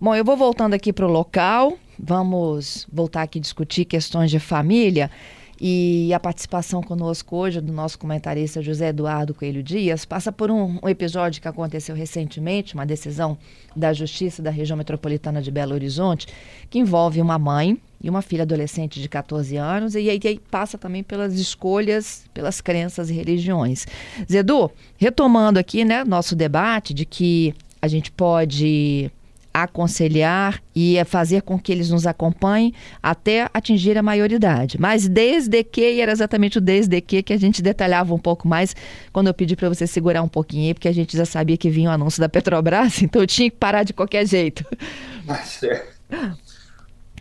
Bom, 0.00 0.14
eu 0.14 0.24
vou 0.24 0.36
voltando 0.36 0.74
aqui 0.74 0.92
para 0.92 1.06
o 1.06 1.10
local. 1.10 1.78
Vamos 1.98 2.86
voltar 2.92 3.22
aqui 3.22 3.38
discutir 3.38 3.84
questões 3.84 4.30
de 4.30 4.40
família. 4.40 5.10
E 5.60 6.12
a 6.14 6.20
participação 6.20 6.80
conosco 6.82 7.36
hoje 7.36 7.60
do 7.60 7.72
nosso 7.72 7.98
comentarista 7.98 8.62
José 8.62 8.88
Eduardo 8.88 9.34
Coelho 9.34 9.62
Dias 9.62 10.04
passa 10.04 10.30
por 10.30 10.50
um, 10.50 10.78
um, 10.80 10.88
episódio 10.88 11.42
que 11.42 11.48
aconteceu 11.48 11.96
recentemente, 11.96 12.74
uma 12.74 12.86
decisão 12.86 13.36
da 13.74 13.92
Justiça 13.92 14.40
da 14.40 14.50
Região 14.50 14.76
Metropolitana 14.76 15.42
de 15.42 15.50
Belo 15.50 15.74
Horizonte, 15.74 16.28
que 16.70 16.78
envolve 16.78 17.20
uma 17.20 17.38
mãe 17.38 17.76
e 18.00 18.08
uma 18.08 18.22
filha 18.22 18.42
adolescente 18.42 19.00
de 19.00 19.08
14 19.08 19.56
anos, 19.56 19.96
e 19.96 20.08
aí, 20.08 20.20
aí 20.24 20.38
passa 20.50 20.78
também 20.78 21.02
pelas 21.02 21.34
escolhas, 21.34 22.24
pelas 22.32 22.60
crenças 22.60 23.10
e 23.10 23.14
religiões. 23.14 23.84
Zedu, 24.30 24.70
retomando 24.96 25.58
aqui 25.58 25.84
né, 25.84 26.04
nosso 26.04 26.36
debate 26.36 26.94
de 26.94 27.04
que 27.04 27.52
a 27.82 27.88
gente 27.88 28.12
pode 28.12 29.10
aconselhar 29.62 30.62
e 30.74 31.02
fazer 31.04 31.42
com 31.42 31.58
que 31.58 31.72
eles 31.72 31.90
nos 31.90 32.06
acompanhem 32.06 32.72
até 33.02 33.48
atingir 33.52 33.98
a 33.98 34.02
maioridade. 34.02 34.80
Mas 34.80 35.08
desde 35.08 35.62
que, 35.64 35.80
e 35.80 36.00
era 36.00 36.12
exatamente 36.12 36.58
o 36.58 36.60
desde 36.60 37.00
que 37.00 37.22
que 37.22 37.32
a 37.32 37.38
gente 37.38 37.60
detalhava 37.62 38.14
um 38.14 38.18
pouco 38.18 38.46
mais 38.46 38.74
quando 39.12 39.26
eu 39.26 39.34
pedi 39.34 39.56
para 39.56 39.68
você 39.68 39.86
segurar 39.86 40.22
um 40.22 40.28
pouquinho 40.28 40.74
porque 40.74 40.88
a 40.88 40.92
gente 40.92 41.16
já 41.16 41.24
sabia 41.24 41.56
que 41.56 41.70
vinha 41.70 41.90
o 41.90 41.92
anúncio 41.92 42.20
da 42.20 42.28
Petrobras, 42.28 43.00
então 43.02 43.22
eu 43.22 43.26
tinha 43.26 43.50
que 43.50 43.56
parar 43.56 43.82
de 43.82 43.92
qualquer 43.92 44.26
jeito. 44.26 44.64
Mas 45.24 45.62
é. 45.62 45.86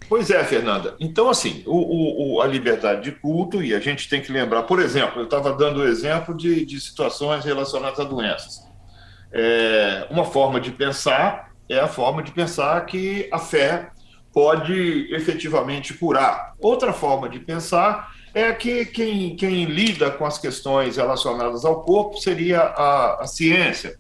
Pois 0.10 0.30
é, 0.30 0.42
Fernanda. 0.44 0.96
Então, 1.00 1.30
assim, 1.30 1.64
o, 1.66 2.36
o, 2.36 2.42
a 2.42 2.48
liberdade 2.48 3.04
de 3.04 3.12
culto, 3.12 3.62
e 3.62 3.74
a 3.76 3.80
gente 3.80 4.08
tem 4.08 4.22
que 4.22 4.32
lembrar, 4.32 4.64
por 4.64 4.80
exemplo, 4.80 5.20
eu 5.20 5.26
estava 5.26 5.52
dando 5.52 5.82
o 5.82 5.88
exemplo 5.88 6.36
de, 6.36 6.66
de 6.66 6.80
situações 6.80 7.44
relacionadas 7.44 8.00
a 8.00 8.04
doenças. 8.06 8.66
É, 9.32 10.08
uma 10.10 10.24
forma 10.24 10.62
de 10.62 10.72
pensar 10.72 11.47
é 11.70 11.80
a 11.80 11.88
forma 11.88 12.24
de 12.24 12.32
pensar 12.32 12.86
que 12.86 13.28
a 13.32 13.40
fé 13.40 13.90
pode 14.34 15.14
efetivamente 15.14 15.94
curar. 15.94 16.54
Outra 16.60 16.94
forma 16.94 17.28
de 17.28 17.40
pensar 17.40 18.12
é 18.34 18.52
que 18.54 18.86
quem, 18.86 19.36
quem 19.36 19.66
lida 19.66 20.12
com 20.12 20.26
as 20.26 20.38
questões 20.38 20.98
relacionadas 20.98 21.66
ao 21.66 21.82
corpo 21.82 22.18
seria 22.18 22.62
a, 22.62 23.24
a 23.24 23.28
ciência. 23.28 23.98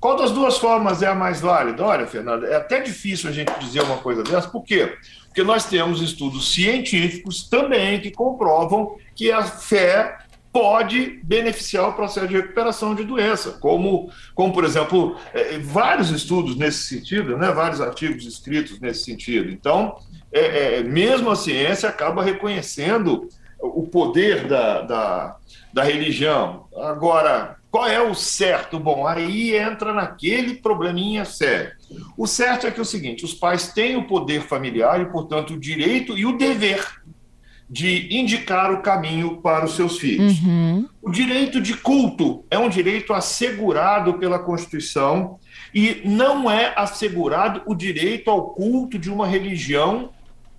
Qual 0.00 0.16
das 0.16 0.30
duas 0.30 0.58
formas 0.58 1.02
é 1.02 1.06
a 1.06 1.14
mais 1.14 1.40
válida? 1.40 1.84
Olha, 1.84 2.06
Fernanda, 2.06 2.46
é 2.46 2.56
até 2.56 2.80
difícil 2.80 3.30
a 3.30 3.32
gente 3.32 3.52
dizer 3.60 3.82
uma 3.82 3.98
coisa 3.98 4.22
dessa, 4.22 4.48
por 4.48 4.62
quê? 4.62 4.96
Porque 5.26 5.42
nós 5.42 5.64
temos 5.64 6.02
estudos 6.02 6.52
científicos 6.52 7.48
também 7.48 8.00
que 8.00 8.10
comprovam 8.10 8.96
que 9.14 9.30
a 9.30 9.42
fé 9.42 10.18
pode 10.56 11.20
beneficiar 11.22 11.90
o 11.90 11.92
processo 11.92 12.26
de 12.26 12.34
recuperação 12.34 12.94
de 12.94 13.04
doença, 13.04 13.58
como, 13.60 14.10
como 14.34 14.54
por 14.54 14.64
exemplo, 14.64 15.14
é, 15.34 15.58
vários 15.58 16.08
estudos 16.08 16.56
nesse 16.56 16.84
sentido, 16.84 17.36
né, 17.36 17.52
vários 17.52 17.78
artigos 17.78 18.24
escritos 18.24 18.80
nesse 18.80 19.04
sentido. 19.04 19.50
Então, 19.50 19.98
é, 20.32 20.78
é, 20.78 20.82
mesmo 20.82 21.30
a 21.30 21.36
ciência 21.36 21.90
acaba 21.90 22.22
reconhecendo 22.22 23.28
o 23.60 23.86
poder 23.86 24.48
da, 24.48 24.80
da, 24.80 25.36
da 25.74 25.82
religião. 25.82 26.64
Agora, 26.74 27.58
qual 27.70 27.86
é 27.86 28.00
o 28.00 28.14
certo? 28.14 28.80
Bom, 28.80 29.06
aí 29.06 29.54
entra 29.54 29.92
naquele 29.92 30.54
probleminha 30.54 31.26
sério. 31.26 31.72
O 32.16 32.26
certo 32.26 32.66
é 32.66 32.70
que 32.70 32.78
é 32.78 32.82
o 32.82 32.86
seguinte: 32.86 33.26
os 33.26 33.34
pais 33.34 33.74
têm 33.74 33.96
o 33.96 34.06
poder 34.06 34.40
familiar 34.40 35.02
e, 35.02 35.12
portanto, 35.12 35.52
o 35.52 35.60
direito 35.60 36.16
e 36.16 36.24
o 36.24 36.38
dever 36.38 36.82
de 37.68 38.08
indicar 38.16 38.72
o 38.72 38.80
caminho 38.80 39.38
para 39.38 39.64
os 39.64 39.74
seus 39.74 39.98
filhos. 39.98 40.40
Uhum. 40.40 40.88
O 41.02 41.10
direito 41.10 41.60
de 41.60 41.74
culto 41.74 42.44
é 42.50 42.58
um 42.58 42.68
direito 42.68 43.12
assegurado 43.12 44.14
pela 44.14 44.38
Constituição 44.38 45.38
e 45.74 46.02
não 46.04 46.50
é 46.50 46.72
assegurado 46.76 47.62
o 47.66 47.74
direito 47.74 48.30
ao 48.30 48.50
culto 48.50 48.98
de 48.98 49.10
uma 49.10 49.26
religião 49.26 50.10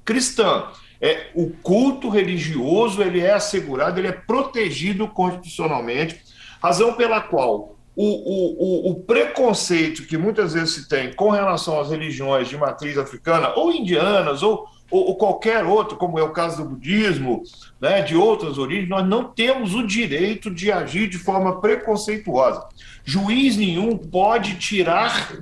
cristã. 0.03 0.67
É, 0.99 1.27
o 1.33 1.49
culto 1.49 2.09
religioso 2.09 3.01
ele 3.01 3.21
é 3.21 3.33
assegurado, 3.33 3.99
ele 3.99 4.07
é 4.07 4.11
protegido 4.11 5.07
constitucionalmente, 5.07 6.19
razão 6.61 6.93
pela 6.93 7.21
qual 7.21 7.77
o, 7.95 8.05
o, 8.05 8.89
o, 8.89 8.91
o, 8.91 8.95
preconceito 8.95 10.05
que 10.05 10.17
muitas 10.17 10.53
vezes 10.53 10.75
se 10.75 10.87
tem 10.87 11.13
com 11.13 11.31
relação 11.31 11.79
às 11.79 11.89
religiões 11.89 12.47
de 12.47 12.55
matriz 12.55 12.95
africana, 12.95 13.53
ou 13.55 13.71
indianas, 13.71 14.43
ou, 14.43 14.67
ou, 14.89 15.07
ou, 15.07 15.15
qualquer 15.15 15.65
outro, 15.65 15.97
como 15.97 16.17
é 16.17 16.23
o 16.23 16.31
caso 16.31 16.63
do 16.63 16.69
budismo, 16.69 17.43
né, 17.79 18.01
de 18.01 18.15
outras 18.15 18.57
origens, 18.57 18.89
nós 18.89 19.07
não 19.07 19.25
temos 19.25 19.75
o 19.75 19.85
direito 19.85 20.49
de 20.49 20.71
agir 20.71 21.09
de 21.09 21.17
forma 21.17 21.59
preconceituosa. 21.59 22.65
Juiz 23.03 23.57
nenhum 23.57 23.97
pode 23.97 24.55
tirar 24.55 25.37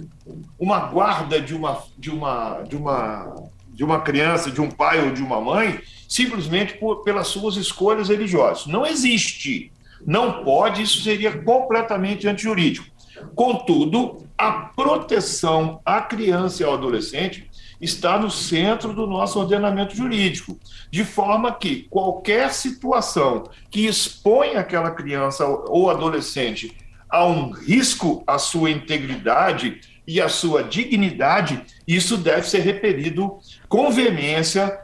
uma 0.59 0.79
guarda 0.79 1.39
de 1.39 1.53
uma, 1.53 1.83
de 1.97 2.09
uma, 2.09 2.61
de 2.67 2.75
uma, 2.75 3.35
de 3.69 3.83
uma 3.83 4.01
criança, 4.01 4.49
de 4.49 4.61
um 4.61 4.69
pai 4.69 5.03
ou 5.03 5.11
de 5.11 5.21
uma 5.21 5.39
mãe, 5.39 5.79
simplesmente 6.07 6.75
por, 6.77 7.03
pelas 7.03 7.27
suas 7.27 7.55
escolhas 7.55 8.09
religiosas. 8.09 8.65
Não 8.65 8.85
existe. 8.85 9.71
Não 10.05 10.43
pode, 10.43 10.83
isso 10.83 11.01
seria 11.01 11.41
completamente 11.41 12.27
antijurídico. 12.27 12.85
Contudo, 13.33 14.25
a 14.37 14.51
proteção 14.51 15.79
à 15.85 16.01
criança 16.01 16.61
e 16.61 16.65
ao 16.65 16.73
adolescente 16.73 17.49
está 17.85 18.19
no 18.19 18.29
centro 18.29 18.93
do 18.93 19.07
nosso 19.07 19.39
ordenamento 19.39 19.95
jurídico, 19.95 20.59
de 20.91 21.05
forma 21.05 21.53
que 21.53 21.83
qualquer 21.89 22.51
situação 22.51 23.49
que 23.71 23.85
expõe 23.85 24.55
aquela 24.55 24.91
criança 24.91 25.45
ou 25.45 25.89
adolescente 25.89 26.75
a 27.09 27.25
um 27.25 27.51
risco 27.51 28.23
à 28.27 28.37
sua 28.37 28.71
integridade 28.71 29.79
e 30.07 30.19
à 30.19 30.27
sua 30.27 30.63
dignidade, 30.63 31.63
isso 31.87 32.17
deve 32.17 32.47
ser 32.47 32.59
repelido 32.59 33.37
com 33.69 33.89
veemência 33.91 34.81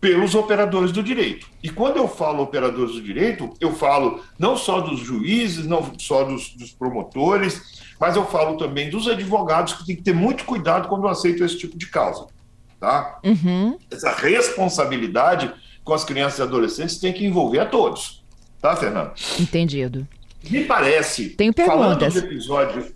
pelos 0.00 0.34
operadores 0.34 0.92
do 0.92 1.02
direito. 1.02 1.46
E 1.62 1.68
quando 1.68 1.98
eu 1.98 2.08
falo 2.08 2.42
operadores 2.42 2.94
do 2.94 3.02
direito, 3.02 3.52
eu 3.60 3.72
falo 3.74 4.22
não 4.38 4.56
só 4.56 4.80
dos 4.80 5.00
juízes, 5.00 5.66
não 5.66 5.92
só 5.98 6.24
dos, 6.24 6.54
dos 6.54 6.72
promotores, 6.72 7.82
mas 8.00 8.16
eu 8.16 8.24
falo 8.24 8.56
também 8.56 8.88
dos 8.88 9.06
advogados 9.06 9.74
que 9.74 9.84
têm 9.84 9.96
que 9.96 10.02
ter 10.02 10.14
muito 10.14 10.44
cuidado 10.44 10.88
quando 10.88 11.06
aceitam 11.06 11.44
esse 11.44 11.58
tipo 11.58 11.76
de 11.76 11.86
causa. 11.86 12.28
Tá? 12.80 13.20
Uhum. 13.22 13.78
Essa 13.90 14.10
responsabilidade 14.10 15.52
com 15.84 15.92
as 15.92 16.02
crianças 16.02 16.38
e 16.38 16.42
adolescentes 16.42 16.96
tem 16.98 17.12
que 17.12 17.24
envolver 17.26 17.58
a 17.60 17.66
todos. 17.66 18.24
Tá, 18.60 18.74
Fernando? 18.74 19.12
Entendido. 19.38 20.08
Me 20.48 20.64
parece, 20.64 21.30
Tenho 21.30 21.52
perguntas. 21.52 21.78
falando 21.80 22.12
do 22.12 22.18
episódio 22.18 22.94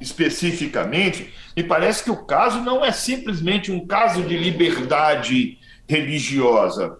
especificamente, 0.00 1.32
me 1.56 1.64
parece 1.64 2.04
que 2.04 2.10
o 2.10 2.24
caso 2.24 2.60
não 2.60 2.84
é 2.84 2.92
simplesmente 2.92 3.72
um 3.72 3.86
caso 3.86 4.22
de 4.22 4.36
liberdade 4.36 5.58
religiosa, 5.88 6.98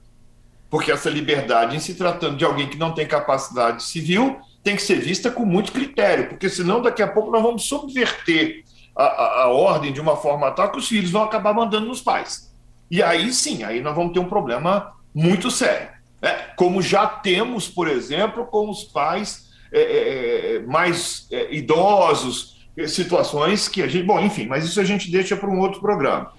porque 0.71 0.90
essa 0.90 1.11
liberdade, 1.11 1.76
em 1.76 1.78
se 1.78 1.95
tratando 1.95 2.37
de 2.37 2.45
alguém 2.45 2.68
que 2.68 2.78
não 2.78 2.92
tem 2.92 3.06
capacidade 3.06 3.83
civil, 3.83 4.40
tem 4.64 4.75
que 4.75 4.83
ser 4.83 4.99
vista 4.99 5.30
com 5.30 5.45
muito 5.45 5.73
critério, 5.73 6.28
porque 6.28 6.49
senão 6.49 6.83
daqui 6.83 7.02
a 7.02 7.06
pouco 7.06 7.30
nós 7.30 7.42
vamos 7.42 7.64
subverter 7.64 8.64
a, 8.97 9.05
a, 9.05 9.43
a 9.43 9.49
ordem 9.49 9.93
de 9.93 10.00
uma 10.00 10.17
forma 10.17 10.50
tal 10.50 10.71
que 10.73 10.79
os 10.79 10.88
filhos 10.88 11.11
vão 11.11 11.23
acabar 11.23 11.53
mandando 11.53 11.87
nos 11.87 12.00
pais. 12.00 12.53
E 12.91 13.03
aí 13.03 13.33
sim, 13.33 13.62
aí 13.62 13.81
nós 13.81 13.95
vamos 13.95 14.12
ter 14.12 14.21
um 14.21 14.29
problema 14.29 14.93
muito 15.15 15.50
sério. 15.50 15.88
Né? 16.23 16.33
Como 16.57 16.81
já 16.81 17.07
temos, 17.07 17.69
por 17.69 17.88
exemplo, 17.88 18.47
com 18.47 18.71
os 18.71 18.85
pais 18.85 19.47
é, 19.73 19.81
é, 19.81 20.57
é 20.57 20.61
mais 20.61 21.26
é, 21.31 21.55
idosos, 21.55 22.67
é, 22.76 22.87
situações 22.87 23.69
que 23.69 23.83
a 23.83 23.88
gente. 23.88 24.05
Bom, 24.05 24.21
enfim, 24.21 24.47
mas 24.47 24.65
isso 24.65 24.81
a 24.81 24.85
gente 24.85 25.11
deixa 25.11 25.37
para 25.37 25.50
um 25.50 25.61
outro 25.61 25.81
programa. 25.81 26.33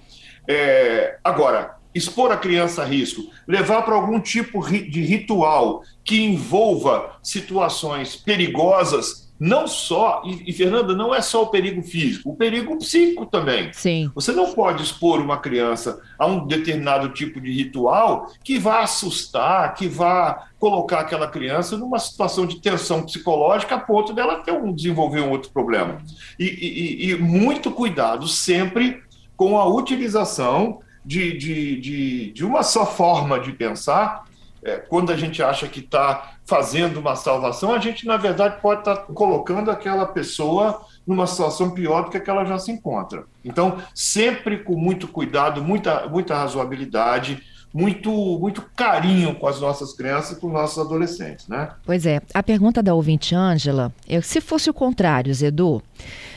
É, 0.46 1.18
agora, 1.22 1.76
expor 1.94 2.32
a 2.32 2.36
criança 2.36 2.82
a 2.82 2.84
risco, 2.84 3.22
levar 3.46 3.82
para 3.82 3.94
algum 3.94 4.18
tipo 4.20 4.66
de 4.68 5.02
ritual 5.02 5.82
que 6.04 6.22
envolva 6.22 7.18
situações 7.22 8.16
perigosas, 8.16 9.27
não 9.38 9.68
só, 9.68 10.22
e, 10.24 10.50
e, 10.50 10.52
Fernanda, 10.52 10.94
não 10.94 11.14
é 11.14 11.20
só 11.20 11.44
o 11.44 11.46
perigo 11.46 11.82
físico, 11.82 12.30
o 12.30 12.36
perigo 12.36 12.76
psíquico 12.76 13.24
também. 13.24 13.72
Sim. 13.72 14.10
Você 14.14 14.32
não 14.32 14.52
pode 14.52 14.82
expor 14.82 15.20
uma 15.20 15.38
criança 15.38 16.00
a 16.18 16.26
um 16.26 16.46
determinado 16.46 17.10
tipo 17.10 17.40
de 17.40 17.52
ritual 17.52 18.32
que 18.42 18.58
vá 18.58 18.80
assustar, 18.80 19.74
que 19.74 19.86
vá 19.86 20.48
colocar 20.58 21.00
aquela 21.00 21.28
criança 21.28 21.76
numa 21.76 22.00
situação 22.00 22.46
de 22.46 22.60
tensão 22.60 23.02
psicológica 23.02 23.76
a 23.76 23.80
ponto 23.80 24.12
dela 24.12 24.42
ter 24.42 24.52
um, 24.52 24.72
desenvolver 24.72 25.20
um 25.20 25.30
outro 25.30 25.50
problema. 25.50 25.98
E, 26.38 26.44
e, 26.44 27.10
e 27.10 27.16
muito 27.16 27.70
cuidado 27.70 28.26
sempre 28.26 29.02
com 29.36 29.56
a 29.56 29.66
utilização 29.66 30.80
de, 31.04 31.38
de, 31.38 31.80
de, 31.80 32.32
de 32.32 32.44
uma 32.44 32.62
só 32.62 32.84
forma 32.84 33.38
de 33.38 33.52
pensar 33.52 34.24
é, 34.62 34.76
quando 34.76 35.12
a 35.12 35.16
gente 35.16 35.42
acha 35.42 35.68
que 35.68 35.80
está 35.80 36.32
fazendo 36.44 36.98
uma 36.98 37.14
salvação, 37.14 37.72
a 37.72 37.78
gente, 37.78 38.06
na 38.06 38.16
verdade, 38.16 38.60
pode 38.60 38.80
estar 38.80 38.96
tá 38.96 39.12
colocando 39.12 39.70
aquela 39.70 40.06
pessoa 40.06 40.82
numa 41.06 41.26
situação 41.26 41.70
pior 41.70 42.04
do 42.04 42.10
que, 42.10 42.20
que 42.20 42.30
ela 42.30 42.44
já 42.44 42.58
se 42.58 42.72
encontra. 42.72 43.24
Então, 43.44 43.78
sempre 43.94 44.58
com 44.58 44.76
muito 44.76 45.08
cuidado, 45.08 45.62
muita, 45.62 46.06
muita 46.08 46.34
razoabilidade, 46.34 47.42
muito, 47.72 48.10
muito 48.38 48.62
carinho 48.74 49.34
com 49.34 49.46
as 49.46 49.60
nossas 49.60 49.92
crianças 49.92 50.36
e 50.36 50.40
com 50.40 50.48
os 50.48 50.52
nossos 50.52 50.78
adolescentes, 50.78 51.46
né? 51.48 51.70
Pois 51.84 52.06
é. 52.06 52.20
A 52.32 52.42
pergunta 52.42 52.82
da 52.82 52.94
ouvinte 52.94 53.34
Ângela 53.34 53.92
é 54.08 54.20
se 54.20 54.40
fosse 54.40 54.70
o 54.70 54.74
contrário, 54.74 55.32
Zedu, 55.34 55.82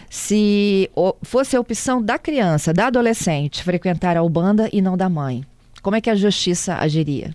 se 0.10 0.92
fosse 1.24 1.56
a 1.56 1.60
opção 1.60 2.02
da 2.02 2.20
criança, 2.20 2.74
da 2.74 2.88
adolescente, 2.88 3.64
frequentar 3.64 4.18
a 4.18 4.24
Ubanda 4.24 4.70
e 4.74 4.82
não 4.82 4.98
da 4.98 5.08
mãe, 5.08 5.46
como 5.82 5.96
é 5.96 6.02
que 6.02 6.10
a 6.10 6.16
justiça 6.16 6.76
agiria? 6.76 7.34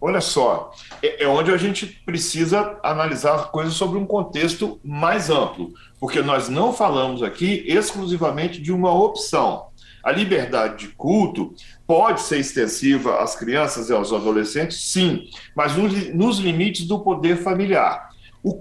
Olha 0.00 0.20
só, 0.20 0.72
é, 1.02 1.24
é 1.24 1.28
onde 1.28 1.50
a 1.52 1.56
gente 1.58 1.86
precisa 1.86 2.78
analisar 2.82 3.50
coisas 3.50 3.74
sobre 3.74 3.98
um 3.98 4.06
contexto 4.06 4.80
mais 4.82 5.28
amplo, 5.28 5.72
porque 5.98 6.22
nós 6.22 6.48
não 6.48 6.72
falamos 6.72 7.22
aqui 7.22 7.62
exclusivamente 7.66 8.60
de 8.62 8.72
uma 8.72 8.92
opção. 8.92 9.66
A 10.02 10.10
liberdade 10.10 10.86
de 10.86 10.88
culto 10.94 11.54
pode 11.86 12.22
ser 12.22 12.38
extensiva 12.38 13.22
às 13.22 13.36
crianças 13.36 13.90
e 13.90 13.92
aos 13.92 14.10
adolescentes, 14.12 14.80
sim, 14.80 15.28
mas 15.54 15.74
nos 16.14 16.38
limites 16.38 16.86
do 16.86 16.98
poder 17.00 17.36
familiar. 17.36 18.08
O, 18.42 18.58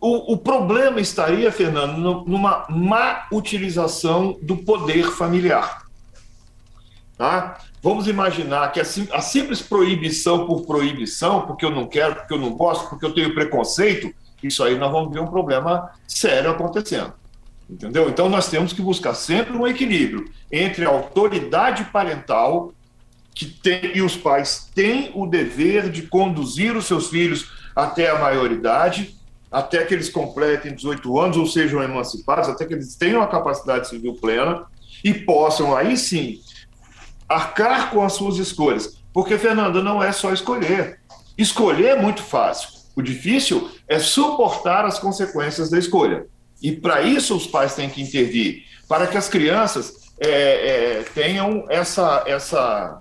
o, 0.00 0.32
o 0.32 0.36
problema 0.38 1.00
estaria, 1.00 1.52
Fernando, 1.52 1.98
numa 2.26 2.66
má 2.70 3.26
utilização 3.30 4.38
do 4.40 4.56
poder 4.56 5.10
familiar. 5.10 5.82
Tá? 7.18 7.58
Vamos 7.82 8.08
imaginar 8.08 8.72
que 8.72 8.80
a, 8.80 8.82
a 8.82 9.20
simples 9.20 9.62
proibição 9.62 10.46
por 10.46 10.66
proibição, 10.66 11.42
porque 11.42 11.64
eu 11.64 11.70
não 11.70 11.86
quero, 11.86 12.16
porque 12.16 12.34
eu 12.34 12.38
não 12.38 12.50
gosto, 12.50 12.88
porque 12.88 13.06
eu 13.06 13.14
tenho 13.14 13.34
preconceito, 13.34 14.12
isso 14.42 14.62
aí 14.62 14.76
nós 14.76 14.90
vamos 14.90 15.12
ver 15.12 15.20
um 15.20 15.26
problema 15.26 15.90
sério 16.06 16.50
acontecendo. 16.50 17.12
Entendeu? 17.68 18.08
Então 18.08 18.28
nós 18.28 18.48
temos 18.48 18.72
que 18.72 18.80
buscar 18.80 19.14
sempre 19.14 19.56
um 19.56 19.66
equilíbrio 19.66 20.30
entre 20.50 20.86
a 20.86 20.88
autoridade 20.88 21.84
parental 21.84 22.72
que 23.34 23.46
tem 23.46 23.96
e 23.96 24.02
os 24.02 24.16
pais 24.16 24.68
têm 24.74 25.12
o 25.14 25.26
dever 25.26 25.90
de 25.90 26.02
conduzir 26.02 26.76
os 26.76 26.86
seus 26.86 27.08
filhos 27.08 27.52
até 27.76 28.10
a 28.10 28.18
maioridade, 28.18 29.14
até 29.52 29.84
que 29.84 29.94
eles 29.94 30.08
completem 30.08 30.74
18 30.74 31.20
anos 31.20 31.36
ou 31.36 31.46
sejam 31.46 31.82
emancipados, 31.82 32.48
até 32.48 32.64
que 32.64 32.74
eles 32.74 32.96
tenham 32.96 33.22
a 33.22 33.28
capacidade 33.28 33.88
civil 33.88 34.14
plena 34.14 34.64
e 35.04 35.14
possam 35.14 35.76
aí 35.76 35.96
sim 35.96 36.40
arcar 37.28 37.90
com 37.90 38.02
as 38.02 38.14
suas 38.14 38.38
escolhas. 38.38 38.98
Porque, 39.12 39.36
Fernanda, 39.36 39.82
não 39.82 40.02
é 40.02 40.12
só 40.12 40.32
escolher. 40.32 41.00
Escolher 41.36 41.96
é 41.96 42.00
muito 42.00 42.22
fácil. 42.22 42.70
O 42.96 43.02
difícil 43.02 43.70
é 43.86 43.98
suportar 43.98 44.84
as 44.84 44.98
consequências 44.98 45.70
da 45.70 45.78
escolha. 45.78 46.26
E 46.60 46.72
para 46.72 47.02
isso 47.02 47.36
os 47.36 47.46
pais 47.46 47.74
têm 47.74 47.88
que 47.88 48.02
intervir, 48.02 48.64
para 48.88 49.06
que 49.06 49.16
as 49.16 49.28
crianças 49.28 50.12
é, 50.20 50.30
é, 50.30 51.02
tenham 51.14 51.64
essa, 51.68 52.24
essa, 52.26 52.98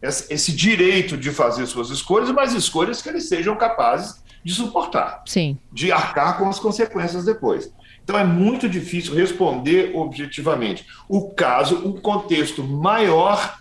esse 0.00 0.52
direito 0.52 1.16
de 1.16 1.30
fazer 1.30 1.66
suas 1.66 1.90
escolhas, 1.90 2.30
mas 2.30 2.52
escolhas 2.52 3.02
que 3.02 3.08
eles 3.08 3.28
sejam 3.28 3.56
capazes 3.56 4.22
de 4.44 4.54
suportar, 4.54 5.22
Sim. 5.26 5.58
de 5.72 5.90
arcar 5.90 6.38
com 6.38 6.48
as 6.48 6.58
consequências 6.58 7.24
depois. 7.24 7.72
Então 8.02 8.18
é 8.18 8.24
muito 8.24 8.68
difícil 8.68 9.14
responder 9.14 9.94
objetivamente. 9.94 10.86
O 11.08 11.30
caso, 11.30 11.76
o 11.86 12.00
contexto 12.00 12.62
maior 12.62 13.60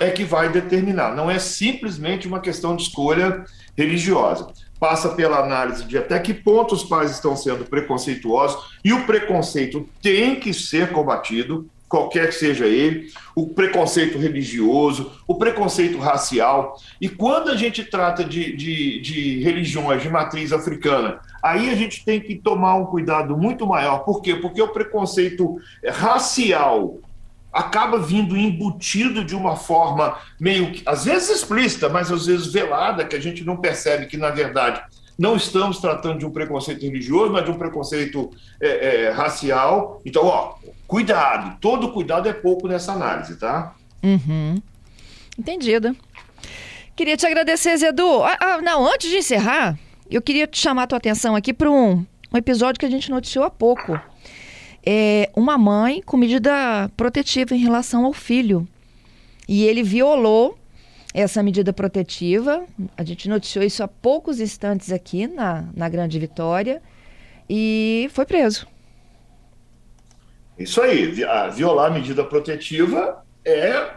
é 0.00 0.10
que 0.10 0.24
vai 0.24 0.48
determinar. 0.48 1.14
Não 1.14 1.30
é 1.30 1.38
simplesmente 1.38 2.26
uma 2.26 2.40
questão 2.40 2.76
de 2.76 2.82
escolha 2.82 3.44
religiosa. 3.76 4.48
Passa 4.78 5.10
pela 5.10 5.38
análise 5.38 5.84
de 5.84 5.96
até 5.96 6.18
que 6.18 6.34
ponto 6.34 6.74
os 6.74 6.84
pais 6.84 7.10
estão 7.10 7.36
sendo 7.36 7.64
preconceituosos, 7.64 8.78
e 8.84 8.92
o 8.92 9.06
preconceito 9.06 9.88
tem 10.02 10.36
que 10.36 10.52
ser 10.52 10.92
combatido, 10.92 11.68
qualquer 11.88 12.28
que 12.28 12.34
seja 12.34 12.66
ele, 12.66 13.08
o 13.36 13.46
preconceito 13.50 14.18
religioso, 14.18 15.12
o 15.28 15.36
preconceito 15.36 15.96
racial. 15.98 16.76
E 17.00 17.08
quando 17.08 17.50
a 17.50 17.56
gente 17.56 17.84
trata 17.84 18.24
de, 18.24 18.56
de, 18.56 19.00
de, 19.00 19.42
religiões 19.44 20.02
de 20.02 20.10
matriz 20.10 20.52
africana, 20.52 21.20
aí 21.40 21.70
a 21.70 21.76
gente 21.76 22.04
tem 22.04 22.20
que 22.20 22.34
tomar 22.34 22.74
um 22.74 22.86
cuidado 22.86 23.36
muito 23.36 23.64
maior. 23.64 23.98
Por 23.98 24.20
quê? 24.20 24.34
Porque 24.34 24.60
o 24.60 24.68
preconceito 24.68 25.56
racial 25.88 26.98
acaba 27.54 27.98
vindo 27.98 28.36
embutido 28.36 29.24
de 29.24 29.36
uma 29.36 29.54
forma 29.54 30.18
meio 30.40 30.72
que, 30.72 30.82
às 30.84 31.04
vezes 31.04 31.30
explícita, 31.30 31.88
mas 31.88 32.10
às 32.10 32.26
vezes 32.26 32.52
velada, 32.52 33.04
que 33.04 33.14
a 33.14 33.20
gente 33.20 33.44
não 33.44 33.56
percebe 33.56 34.06
que, 34.06 34.16
na 34.16 34.30
verdade, 34.30 34.82
não 35.16 35.36
estamos 35.36 35.78
tratando 35.78 36.18
de 36.18 36.26
um 36.26 36.30
preconceito 36.30 36.82
religioso, 36.82 37.32
mas 37.32 37.44
de 37.44 37.52
um 37.52 37.56
preconceito 37.56 38.32
é, 38.60 39.04
é, 39.04 39.10
racial. 39.10 40.02
Então, 40.04 40.26
ó, 40.26 40.56
cuidado, 40.88 41.56
todo 41.60 41.92
cuidado 41.92 42.28
é 42.28 42.32
pouco 42.32 42.66
nessa 42.66 42.92
análise, 42.92 43.36
tá? 43.36 43.72
Uhum. 44.02 44.60
Entendido. 45.38 45.96
Queria 46.96 47.16
te 47.16 47.24
agradecer, 47.24 47.76
Zedu. 47.76 48.24
Ah, 48.24 48.36
ah, 48.40 48.62
não, 48.62 48.84
antes 48.84 49.08
de 49.08 49.18
encerrar, 49.18 49.78
eu 50.10 50.20
queria 50.20 50.48
te 50.48 50.58
chamar 50.58 50.84
a 50.84 50.86
tua 50.88 50.98
atenção 50.98 51.36
aqui 51.36 51.52
para 51.52 51.70
um, 51.70 52.04
um 52.32 52.36
episódio 52.36 52.80
que 52.80 52.86
a 52.86 52.90
gente 52.90 53.10
noticiou 53.10 53.44
há 53.44 53.50
pouco 53.50 54.00
é, 54.86 55.30
uma 55.34 55.56
mãe 55.56 56.02
com 56.02 56.16
medida 56.16 56.90
protetiva 56.96 57.54
em 57.54 57.58
relação 57.58 58.04
ao 58.04 58.12
filho. 58.12 58.66
E 59.48 59.64
ele 59.64 59.82
violou 59.82 60.58
essa 61.12 61.42
medida 61.42 61.72
protetiva. 61.72 62.64
A 62.96 63.04
gente 63.04 63.28
noticiou 63.28 63.64
isso 63.64 63.82
há 63.82 63.88
poucos 63.88 64.40
instantes 64.40 64.90
aqui 64.90 65.26
na, 65.26 65.68
na 65.74 65.88
Grande 65.88 66.18
Vitória 66.18 66.82
e 67.48 68.10
foi 68.12 68.26
preso. 68.26 68.66
Isso 70.58 70.80
aí, 70.80 71.12
violar 71.52 71.90
a 71.90 71.94
medida 71.94 72.24
protetiva 72.24 73.24
é, 73.44 73.90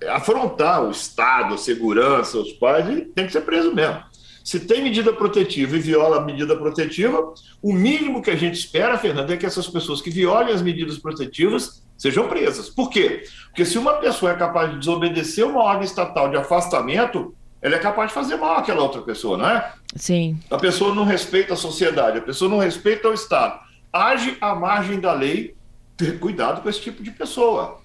é 0.00 0.08
afrontar 0.08 0.82
o 0.82 0.90
Estado, 0.90 1.54
a 1.54 1.58
segurança, 1.58 2.38
os 2.38 2.52
pais, 2.52 2.88
e 2.88 3.02
tem 3.02 3.26
que 3.26 3.32
ser 3.32 3.42
preso 3.42 3.74
mesmo. 3.74 4.02
Se 4.44 4.60
tem 4.60 4.82
medida 4.82 5.10
protetiva 5.10 5.74
e 5.74 5.80
viola 5.80 6.18
a 6.18 6.20
medida 6.20 6.54
protetiva, 6.54 7.32
o 7.62 7.72
mínimo 7.72 8.20
que 8.20 8.30
a 8.30 8.36
gente 8.36 8.58
espera, 8.58 8.98
Fernando, 8.98 9.32
é 9.32 9.38
que 9.38 9.46
essas 9.46 9.66
pessoas 9.66 10.02
que 10.02 10.10
violem 10.10 10.52
as 10.52 10.60
medidas 10.60 10.98
protetivas 10.98 11.82
sejam 11.96 12.28
presas. 12.28 12.68
Por 12.68 12.90
quê? 12.90 13.24
Porque 13.46 13.64
se 13.64 13.78
uma 13.78 13.94
pessoa 13.94 14.32
é 14.32 14.36
capaz 14.36 14.70
de 14.70 14.78
desobedecer 14.80 15.46
uma 15.46 15.62
ordem 15.62 15.84
estatal 15.84 16.28
de 16.28 16.36
afastamento, 16.36 17.34
ela 17.62 17.76
é 17.76 17.78
capaz 17.78 18.10
de 18.10 18.14
fazer 18.14 18.36
mal 18.36 18.58
àquela 18.58 18.82
outra 18.82 19.00
pessoa, 19.00 19.38
não 19.38 19.48
é? 19.48 19.72
Sim. 19.96 20.38
A 20.50 20.58
pessoa 20.58 20.94
não 20.94 21.04
respeita 21.04 21.54
a 21.54 21.56
sociedade, 21.56 22.18
a 22.18 22.22
pessoa 22.22 22.50
não 22.50 22.58
respeita 22.58 23.08
o 23.08 23.14
Estado. 23.14 23.58
Age 23.90 24.36
à 24.42 24.54
margem 24.54 25.00
da 25.00 25.14
lei, 25.14 25.54
ter 25.96 26.18
cuidado 26.18 26.60
com 26.60 26.68
esse 26.68 26.82
tipo 26.82 27.02
de 27.02 27.10
pessoa. 27.10 27.80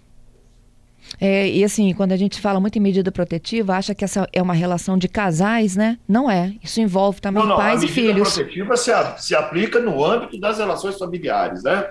É, 1.19 1.47
e 1.49 1.63
assim, 1.63 1.93
quando 1.93 2.11
a 2.11 2.17
gente 2.17 2.39
fala 2.39 2.59
muito 2.59 2.77
em 2.77 2.81
medida 2.81 3.11
protetiva, 3.11 3.75
acha 3.75 3.95
que 3.95 4.03
essa 4.03 4.27
é 4.31 4.41
uma 4.41 4.53
relação 4.53 4.97
de 4.97 5.07
casais, 5.07 5.75
né? 5.75 5.97
Não 6.07 6.29
é. 6.29 6.53
Isso 6.63 6.79
envolve 6.79 7.19
também 7.19 7.41
não, 7.41 7.49
não, 7.49 7.57
pais 7.57 7.83
e 7.83 7.87
filhos. 7.87 8.37
A 8.37 8.41
medida 8.41 8.65
protetiva 8.65 8.77
se, 8.77 9.27
se 9.27 9.35
aplica 9.35 9.79
no 9.79 10.03
âmbito 10.03 10.39
das 10.39 10.57
relações 10.57 10.97
familiares, 10.97 11.63
né? 11.63 11.85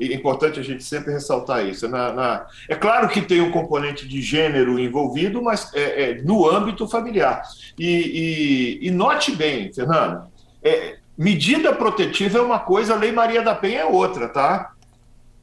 É 0.00 0.14
importante 0.14 0.58
a 0.58 0.62
gente 0.62 0.82
sempre 0.82 1.12
ressaltar 1.12 1.66
isso. 1.66 1.88
Na, 1.88 2.12
na... 2.12 2.46
É 2.68 2.74
claro 2.74 3.08
que 3.08 3.20
tem 3.20 3.40
um 3.40 3.50
componente 3.50 4.08
de 4.08 4.20
gênero 4.22 4.78
envolvido, 4.78 5.42
mas 5.42 5.70
é, 5.74 6.10
é 6.10 6.22
no 6.22 6.48
âmbito 6.48 6.88
familiar. 6.88 7.42
E, 7.78 8.80
e, 8.82 8.88
e 8.88 8.90
note 8.90 9.32
bem, 9.36 9.72
Fernando, 9.72 10.24
é, 10.62 10.96
medida 11.16 11.74
protetiva 11.74 12.38
é 12.38 12.42
uma 12.42 12.58
coisa, 12.58 12.94
a 12.94 12.98
Lei 12.98 13.12
Maria 13.12 13.42
da 13.42 13.54
Penha 13.54 13.80
é 13.80 13.84
outra, 13.84 14.28
tá? 14.28 14.72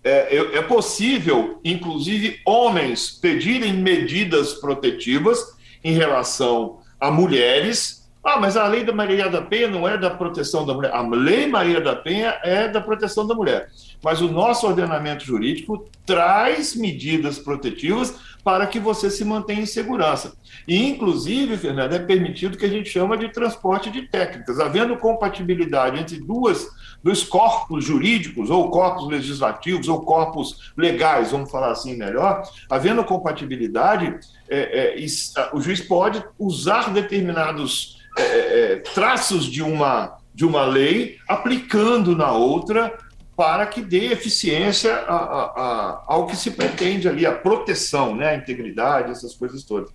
É, 0.03 0.57
é 0.57 0.61
possível, 0.61 1.59
inclusive, 1.63 2.39
homens 2.45 3.11
pedirem 3.11 3.73
medidas 3.73 4.53
protetivas 4.53 5.57
em 5.83 5.93
relação 5.93 6.79
a 6.99 7.11
mulheres. 7.11 8.09
Ah, 8.23 8.39
mas 8.39 8.57
a 8.57 8.67
lei 8.67 8.83
da 8.83 8.93
Maria 8.93 9.29
da 9.29 9.41
Penha 9.41 9.67
não 9.67 9.87
é 9.87 9.97
da 9.97 10.09
proteção 10.09 10.65
da 10.65 10.73
mulher. 10.73 10.93
A 10.93 11.01
lei 11.01 11.47
Maria 11.47 11.81
da 11.81 11.95
Penha 11.95 12.39
é 12.43 12.67
da 12.67 12.81
proteção 12.81 13.25
da 13.25 13.33
mulher. 13.33 13.69
Mas 14.03 14.21
o 14.21 14.31
nosso 14.31 14.65
ordenamento 14.65 15.23
jurídico 15.23 15.89
traz 16.05 16.75
medidas 16.75 17.37
protetivas 17.37 18.15
para 18.43 18.65
que 18.65 18.79
você 18.79 19.09
se 19.09 19.25
mantenha 19.25 19.61
em 19.61 19.65
segurança. 19.65 20.33
E, 20.67 20.87
inclusive, 20.87 21.57
Fernando, 21.57 21.93
é 21.93 21.99
permitido 21.99 22.57
que 22.57 22.65
a 22.65 22.69
gente 22.69 22.89
chama 22.89 23.17
de 23.17 23.29
transporte 23.29 23.91
de 23.91 24.03
técnicas, 24.03 24.59
havendo 24.59 24.97
compatibilidade 24.97 25.99
entre 25.99 26.19
duas, 26.19 26.67
dois 27.03 27.23
corpos 27.23 27.83
jurídicos, 27.83 28.49
ou 28.49 28.69
corpos 28.69 29.07
legislativos, 29.07 29.87
ou 29.87 30.01
corpos 30.01 30.71
legais, 30.77 31.31
vamos 31.31 31.51
falar 31.51 31.71
assim 31.71 31.95
melhor, 31.97 32.43
havendo 32.69 33.03
compatibilidade, 33.03 34.17
é, 34.49 34.95
é, 34.95 35.49
o 35.53 35.61
juiz 35.61 35.81
pode 35.81 36.23
usar 36.37 36.93
determinados 36.93 37.99
é, 38.17 38.23
é, 38.23 38.75
traços 38.77 39.45
de 39.45 39.61
uma, 39.61 40.17
de 40.33 40.45
uma 40.45 40.65
lei, 40.65 41.17
aplicando 41.27 42.15
na 42.15 42.31
outra 42.31 42.97
para 43.39 43.65
que 43.67 43.81
dê 43.81 44.07
eficiência 44.07 44.93
a, 44.93 45.15
a, 45.15 45.43
a, 45.45 46.03
ao 46.07 46.27
que 46.27 46.35
se 46.35 46.51
pretende 46.51 47.07
ali, 47.07 47.25
a 47.25 47.31
proteção, 47.31 48.13
né, 48.13 48.31
a 48.31 48.35
integridade, 48.35 49.11
essas 49.11 49.33
coisas 49.33 49.63
todas. 49.63 49.89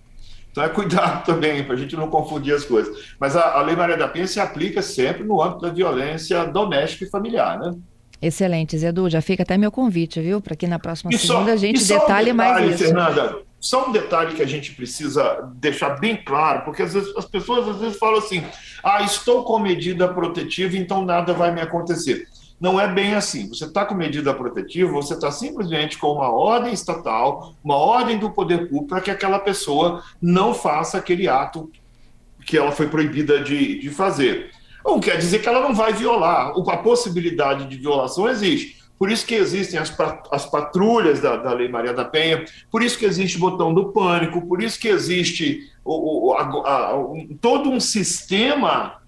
Então 0.49 0.63
é 0.63 0.69
cuidado 0.69 1.23
também, 1.31 1.63
para 1.63 1.75
a 1.75 1.77
gente 1.77 1.95
não 1.95 2.09
confundir 2.09 2.55
as 2.55 2.65
coisas. 2.65 3.13
Mas 3.19 3.35
a, 3.35 3.61
Lei 3.61 3.75
Maria 3.75 3.97
da 3.97 4.07
Penha 4.07 4.25
se 4.25 4.39
aplica 4.39 4.81
sempre 4.81 5.23
no 5.23 5.39
âmbito 5.43 5.61
da 5.61 5.69
violência 5.69 6.43
doméstica 6.45 7.05
e 7.05 7.07
familiar, 7.07 7.59
né? 7.59 7.75
Excelente, 8.19 8.75
Zedu. 8.79 9.07
Já 9.11 9.21
fica 9.21 9.43
até 9.43 9.59
meu 9.59 9.71
convite, 9.71 10.19
viu? 10.19 10.41
Para 10.41 10.55
que 10.55 10.65
na 10.65 10.79
próxima 10.79 11.11
e 11.13 11.17
segunda 11.19 11.45
só, 11.45 11.53
a 11.53 11.55
gente 11.55 11.83
detalhe 11.83 12.31
um 12.31 12.37
detalhe, 12.37 12.63
mais 12.65 12.73
isso. 12.73 12.83
Fernanda, 12.85 13.37
só 13.59 13.87
um 13.87 13.91
detalhe 13.91 14.33
que 14.33 14.41
a 14.41 14.47
gente 14.47 14.73
precisa 14.73 15.47
deixar 15.57 15.99
bem 15.99 16.15
claro, 16.15 16.63
porque 16.65 16.81
às 16.81 16.95
vezes 16.95 17.15
as 17.15 17.25
pessoas 17.25 17.67
às 17.67 17.77
vezes 17.77 17.99
falam 17.99 18.17
assim: 18.17 18.43
ah, 18.83 19.03
estou 19.03 19.43
com 19.43 19.59
medida 19.59 20.07
protetiva, 20.07 20.75
então 20.75 21.05
nada 21.05 21.31
vai 21.31 21.53
me 21.53 21.61
acontecer. 21.61 22.27
Não 22.65 22.81
é 22.81 22.87
bem 22.87 23.13
assim. 23.13 23.47
Você 23.47 23.65
está 23.65 23.85
com 23.85 23.93
medida 23.93 24.33
protetiva, 24.33 24.91
você 24.91 25.13
está 25.13 25.29
simplesmente 25.29 25.99
com 25.99 26.13
uma 26.13 26.31
ordem 26.31 26.73
estatal, 26.73 27.53
uma 27.63 27.75
ordem 27.75 28.17
do 28.17 28.31
poder 28.31 28.67
público 28.67 28.87
para 28.87 29.01
que 29.01 29.11
aquela 29.11 29.37
pessoa 29.37 30.03
não 30.19 30.51
faça 30.51 30.97
aquele 30.97 31.27
ato 31.27 31.71
que 32.43 32.57
ela 32.57 32.71
foi 32.71 32.87
proibida 32.87 33.39
de, 33.39 33.79
de 33.79 33.89
fazer. 33.91 34.49
Não 34.83 34.99
quer 34.99 35.15
dizer 35.19 35.43
que 35.43 35.47
ela 35.47 35.61
não 35.61 35.75
vai 35.75 35.93
violar. 35.93 36.53
A 36.57 36.77
possibilidade 36.77 37.65
de 37.65 37.77
violação 37.77 38.27
existe. 38.27 38.81
Por 38.97 39.11
isso 39.11 39.27
que 39.27 39.35
existem 39.35 39.79
as, 39.79 39.95
as 40.31 40.47
patrulhas 40.47 41.19
da, 41.19 41.37
da, 41.37 41.53
Lei 41.53 41.69
Maria 41.69 41.93
da 41.93 42.03
Penha, 42.03 42.45
por 42.71 42.81
isso 42.81 42.97
que 42.97 43.05
existe 43.05 43.37
o 43.37 43.41
botão 43.41 43.75
do 43.75 43.91
pânico, 43.91 44.41
por 44.47 44.63
isso 44.63 44.79
que 44.79 44.87
existe 44.87 45.71
o, 45.83 46.29
o, 46.29 46.33
a, 46.33 46.41
a, 46.41 46.97
um, 46.97 47.37
todo 47.39 47.69
um 47.69 47.79
sistema 47.79 49.04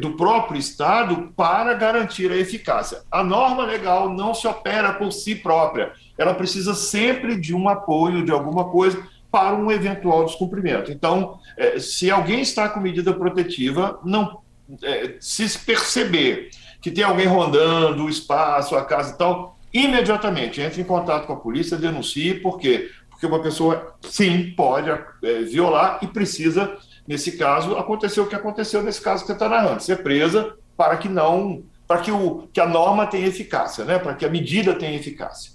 do 0.00 0.16
próprio 0.16 0.58
Estado 0.58 1.32
para 1.36 1.74
garantir 1.74 2.30
a 2.30 2.36
eficácia. 2.36 3.02
A 3.10 3.24
norma 3.24 3.64
legal 3.64 4.08
não 4.08 4.32
se 4.32 4.46
opera 4.46 4.92
por 4.92 5.12
si 5.12 5.34
própria, 5.34 5.92
ela 6.16 6.34
precisa 6.34 6.74
sempre 6.74 7.40
de 7.40 7.54
um 7.54 7.68
apoio, 7.68 8.24
de 8.24 8.30
alguma 8.30 8.70
coisa, 8.70 9.02
para 9.30 9.56
um 9.56 9.72
eventual 9.72 10.24
descumprimento. 10.24 10.92
Então, 10.92 11.38
é, 11.56 11.78
se 11.78 12.10
alguém 12.10 12.42
está 12.42 12.68
com 12.68 12.80
medida 12.80 13.14
protetiva, 13.14 13.98
não 14.04 14.42
é, 14.82 15.16
se 15.18 15.58
perceber 15.58 16.50
que 16.80 16.90
tem 16.90 17.02
alguém 17.02 17.26
rondando 17.26 18.04
o 18.04 18.10
espaço, 18.10 18.76
a 18.76 18.84
casa 18.84 19.14
e 19.14 19.18
tal, 19.18 19.58
imediatamente 19.72 20.60
entre 20.60 20.82
em 20.82 20.84
contato 20.84 21.26
com 21.26 21.32
a 21.32 21.40
polícia, 21.40 21.78
denuncie, 21.78 22.34
por 22.34 22.58
quê? 22.58 22.90
Porque 23.08 23.26
uma 23.26 23.40
pessoa, 23.40 23.94
sim, 24.02 24.52
pode 24.56 24.90
é, 24.90 25.42
violar 25.42 25.98
e 26.02 26.06
precisa 26.06 26.76
Nesse 27.06 27.32
caso, 27.32 27.76
aconteceu 27.76 28.24
o 28.24 28.26
que 28.28 28.34
aconteceu 28.34 28.82
nesse 28.82 29.00
caso 29.00 29.22
que 29.22 29.26
você 29.26 29.32
está 29.32 29.48
narrando, 29.48 29.82
ser 29.82 30.02
presa 30.02 30.54
para 30.76 30.96
que 30.96 31.08
não, 31.08 31.62
para 31.86 32.00
que, 32.00 32.10
o, 32.10 32.48
que 32.52 32.60
a 32.60 32.66
norma 32.66 33.06
tenha 33.06 33.26
eficácia, 33.26 33.84
né? 33.84 33.98
para 33.98 34.14
que 34.14 34.24
a 34.24 34.30
medida 34.30 34.74
tenha 34.74 34.96
eficácia. 34.96 35.52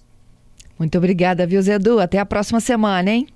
Muito 0.77 0.97
obrigada, 0.97 1.47
viu, 1.47 1.61
Zedu? 1.61 1.99
Até 1.99 2.19
a 2.19 2.25
próxima 2.25 2.59
semana, 2.59 3.09
hein? 3.09 3.27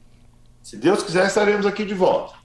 Se 0.61 0.77
Deus 0.77 1.01
quiser, 1.01 1.25
estaremos 1.25 1.65
aqui 1.65 1.83
de 1.83 1.93
volta. 1.95 2.35